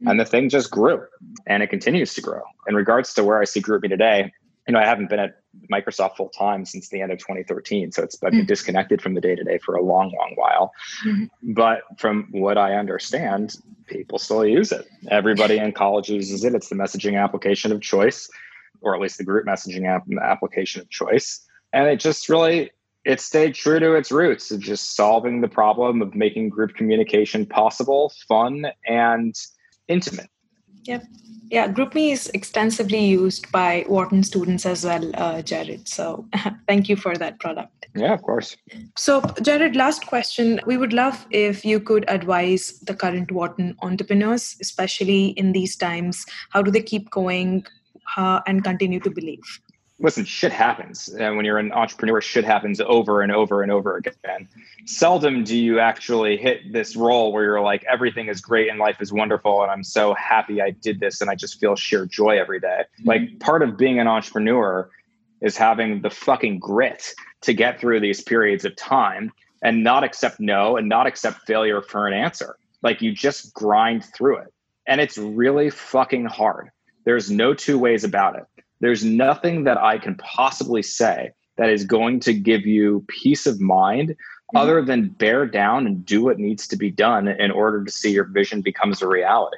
Mm-hmm. 0.00 0.08
And 0.08 0.20
the 0.20 0.24
thing 0.24 0.48
just 0.48 0.70
grew 0.70 1.04
and 1.46 1.62
it 1.62 1.68
continues 1.68 2.14
to 2.14 2.20
grow. 2.20 2.42
In 2.66 2.74
regards 2.74 3.14
to 3.14 3.24
where 3.24 3.40
I 3.40 3.44
see 3.44 3.60
GroupMe 3.60 3.88
today, 3.88 4.32
you 4.66 4.72
know, 4.72 4.80
I 4.80 4.84
haven't 4.84 5.08
been 5.08 5.20
at 5.20 5.40
Microsoft 5.72 6.16
full 6.16 6.28
time 6.28 6.64
since 6.64 6.88
the 6.88 7.00
end 7.00 7.12
of 7.12 7.18
2013. 7.18 7.92
So 7.92 8.02
it's 8.02 8.16
I've 8.22 8.32
been 8.32 8.40
mm-hmm. 8.40 8.46
disconnected 8.46 9.00
from 9.00 9.14
the 9.14 9.20
day 9.20 9.34
to 9.34 9.44
day 9.44 9.58
for 9.58 9.76
a 9.76 9.82
long, 9.82 10.12
long 10.12 10.32
while. 10.34 10.72
Mm-hmm. 11.06 11.52
But 11.54 11.82
from 11.98 12.28
what 12.32 12.58
I 12.58 12.74
understand, 12.74 13.56
people 13.86 14.18
still 14.18 14.44
use 14.44 14.72
it. 14.72 14.86
Everybody 15.10 15.58
in 15.58 15.72
college 15.72 16.08
uses 16.08 16.44
it. 16.44 16.54
It's 16.54 16.68
the 16.68 16.74
messaging 16.74 17.22
application 17.22 17.70
of 17.70 17.80
choice, 17.80 18.28
or 18.80 18.94
at 18.94 19.00
least 19.00 19.18
the 19.18 19.24
group 19.24 19.46
messaging 19.46 19.86
app, 19.86 20.04
application 20.20 20.80
of 20.80 20.90
choice. 20.90 21.46
And 21.72 21.86
it 21.86 22.00
just 22.00 22.28
really 22.28 22.70
it 23.04 23.20
stayed 23.20 23.54
true 23.54 23.78
to 23.78 23.94
its 23.94 24.10
roots 24.10 24.50
of 24.50 24.58
just 24.58 24.96
solving 24.96 25.40
the 25.40 25.48
problem 25.48 26.02
of 26.02 26.16
making 26.16 26.48
group 26.48 26.74
communication 26.74 27.46
possible, 27.46 28.12
fun, 28.26 28.66
and 28.84 29.32
intimate. 29.86 30.28
Yep. 30.86 31.04
Yeah, 31.48 31.68
GroupMe 31.68 32.12
is 32.12 32.28
extensively 32.34 33.04
used 33.04 33.50
by 33.52 33.84
Wharton 33.88 34.24
students 34.24 34.66
as 34.66 34.84
well, 34.84 35.10
uh, 35.14 35.42
Jared. 35.42 35.86
So 35.88 36.26
thank 36.68 36.88
you 36.88 36.96
for 36.96 37.16
that 37.16 37.38
product. 37.38 37.86
Yeah, 37.94 38.12
of 38.12 38.22
course. 38.22 38.56
So, 38.96 39.22
Jared, 39.42 39.74
last 39.74 40.06
question. 40.06 40.60
We 40.66 40.76
would 40.76 40.92
love 40.92 41.26
if 41.30 41.64
you 41.64 41.80
could 41.80 42.04
advise 42.08 42.80
the 42.80 42.94
current 42.94 43.30
Wharton 43.30 43.76
entrepreneurs, 43.80 44.56
especially 44.60 45.28
in 45.28 45.52
these 45.52 45.76
times. 45.76 46.26
How 46.50 46.62
do 46.62 46.70
they 46.70 46.82
keep 46.82 47.10
going 47.10 47.64
uh, 48.16 48.40
and 48.46 48.62
continue 48.62 49.00
to 49.00 49.10
believe? 49.10 49.60
Listen, 49.98 50.24
shit 50.24 50.52
happens. 50.52 51.08
And 51.08 51.36
when 51.36 51.44
you're 51.44 51.58
an 51.58 51.72
entrepreneur, 51.72 52.20
shit 52.20 52.44
happens 52.44 52.80
over 52.80 53.22
and 53.22 53.32
over 53.32 53.62
and 53.62 53.72
over 53.72 53.96
again. 53.96 54.48
Seldom 54.84 55.42
do 55.42 55.56
you 55.56 55.80
actually 55.80 56.36
hit 56.36 56.72
this 56.72 56.96
role 56.96 57.32
where 57.32 57.44
you're 57.44 57.60
like, 57.60 57.84
everything 57.90 58.28
is 58.28 58.40
great 58.40 58.68
and 58.68 58.78
life 58.78 59.00
is 59.00 59.12
wonderful. 59.12 59.62
And 59.62 59.70
I'm 59.70 59.84
so 59.84 60.14
happy 60.14 60.60
I 60.60 60.70
did 60.70 61.00
this. 61.00 61.20
And 61.20 61.30
I 61.30 61.34
just 61.34 61.58
feel 61.58 61.76
sheer 61.76 62.04
joy 62.04 62.38
every 62.38 62.60
day. 62.60 62.82
Mm-hmm. 63.00 63.08
Like 63.08 63.40
part 63.40 63.62
of 63.62 63.76
being 63.78 63.98
an 63.98 64.06
entrepreneur 64.06 64.90
is 65.40 65.56
having 65.56 66.02
the 66.02 66.10
fucking 66.10 66.58
grit 66.58 67.14
to 67.42 67.54
get 67.54 67.80
through 67.80 68.00
these 68.00 68.22
periods 68.22 68.64
of 68.64 68.76
time 68.76 69.32
and 69.62 69.82
not 69.82 70.04
accept 70.04 70.40
no 70.40 70.76
and 70.76 70.88
not 70.88 71.06
accept 71.06 71.46
failure 71.46 71.80
for 71.80 72.06
an 72.06 72.12
answer. 72.12 72.56
Like 72.82 73.00
you 73.00 73.12
just 73.12 73.54
grind 73.54 74.04
through 74.04 74.38
it. 74.38 74.52
And 74.86 75.00
it's 75.00 75.18
really 75.18 75.70
fucking 75.70 76.26
hard. 76.26 76.70
There's 77.04 77.30
no 77.30 77.54
two 77.54 77.78
ways 77.78 78.04
about 78.04 78.36
it 78.36 78.44
there's 78.86 79.04
nothing 79.04 79.64
that 79.64 79.78
I 79.78 79.98
can 79.98 80.14
possibly 80.14 80.80
say 80.80 81.32
that 81.56 81.68
is 81.68 81.82
going 81.82 82.20
to 82.20 82.32
give 82.32 82.64
you 82.64 83.04
peace 83.08 83.44
of 83.44 83.60
mind 83.60 84.10
mm-hmm. 84.10 84.56
other 84.56 84.80
than 84.80 85.08
bear 85.08 85.44
down 85.44 85.88
and 85.88 86.06
do 86.06 86.22
what 86.22 86.38
needs 86.38 86.68
to 86.68 86.76
be 86.76 86.92
done 86.92 87.26
in 87.26 87.50
order 87.50 87.84
to 87.84 87.90
see 87.90 88.12
your 88.12 88.26
vision 88.26 88.60
becomes 88.60 89.02
a 89.02 89.08
reality. 89.08 89.56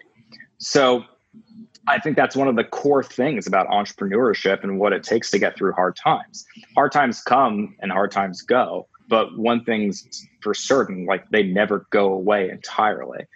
So 0.56 1.04
I 1.86 1.98
think 1.98 2.16
that's 2.16 2.36
one 2.36 2.48
of 2.48 2.56
the 2.56 2.64
core 2.64 3.04
things 3.04 3.46
about 3.46 3.68
entrepreneurship 3.68 4.64
and 4.64 4.78
what 4.78 4.94
it 4.94 5.02
takes 5.02 5.30
to 5.32 5.38
get 5.38 5.58
through 5.58 5.72
hard 5.72 5.96
times. 5.96 6.46
Hard 6.74 6.92
times 6.92 7.20
come 7.20 7.76
and 7.80 7.92
hard 7.92 8.10
times 8.10 8.40
go, 8.40 8.88
but 9.10 9.36
one 9.38 9.62
thing's 9.62 10.26
for 10.40 10.54
certain, 10.54 11.04
like 11.04 11.28
they 11.28 11.42
never 11.42 11.86
go 11.90 12.14
away 12.14 12.48
entirely. 12.48 13.26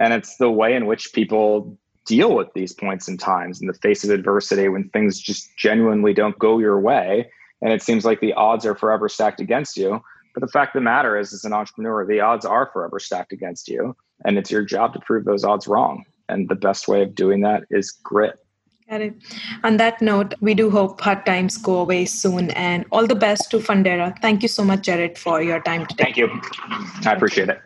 And 0.00 0.14
it's 0.14 0.38
the 0.38 0.50
way 0.50 0.74
in 0.74 0.86
which 0.86 1.12
people 1.12 1.76
deal 2.04 2.34
with 2.34 2.48
these 2.54 2.72
points 2.72 3.08
and 3.08 3.18
times 3.18 3.60
in 3.60 3.66
the 3.66 3.74
face 3.74 4.04
of 4.04 4.10
adversity 4.10 4.68
when 4.68 4.88
things 4.90 5.20
just 5.20 5.48
genuinely 5.56 6.12
don't 6.12 6.38
go 6.38 6.58
your 6.58 6.80
way 6.80 7.30
and 7.60 7.72
it 7.72 7.82
seems 7.82 8.04
like 8.04 8.20
the 8.20 8.32
odds 8.32 8.66
are 8.66 8.74
forever 8.74 9.08
stacked 9.08 9.40
against 9.40 9.76
you 9.76 10.02
but 10.34 10.40
the 10.40 10.48
fact 10.48 10.74
of 10.74 10.80
the 10.80 10.84
matter 10.84 11.16
is 11.16 11.32
as 11.32 11.44
an 11.44 11.52
entrepreneur 11.52 12.06
the 12.06 12.20
odds 12.20 12.44
are 12.44 12.70
forever 12.72 12.98
stacked 12.98 13.32
against 13.32 13.68
you 13.68 13.94
and 14.24 14.36
it's 14.36 14.50
your 14.50 14.64
job 14.64 14.92
to 14.92 15.00
prove 15.00 15.24
those 15.24 15.44
odds 15.44 15.68
wrong 15.68 16.04
and 16.28 16.48
the 16.48 16.54
best 16.54 16.88
way 16.88 17.02
of 17.02 17.14
doing 17.14 17.40
that 17.40 17.64
is 17.70 17.92
grit 18.02 18.38
Got 18.90 19.00
it. 19.00 19.14
On 19.64 19.78
that 19.78 20.02
note, 20.02 20.34
we 20.42 20.52
do 20.52 20.68
hope 20.68 21.00
hard 21.00 21.24
times 21.24 21.56
go 21.56 21.78
away 21.78 22.04
soon 22.04 22.50
and 22.50 22.84
all 22.92 23.06
the 23.06 23.14
best 23.14 23.50
to 23.52 23.58
Fundera. 23.58 24.14
Thank 24.20 24.42
you 24.42 24.48
so 24.48 24.64
much, 24.64 24.82
Jared, 24.82 25.16
for 25.16 25.40
your 25.40 25.60
time 25.60 25.86
today. 25.86 26.04
Thank 26.04 26.18
you. 26.18 26.28
I 27.06 27.12
appreciate 27.14 27.48
it. 27.48 27.60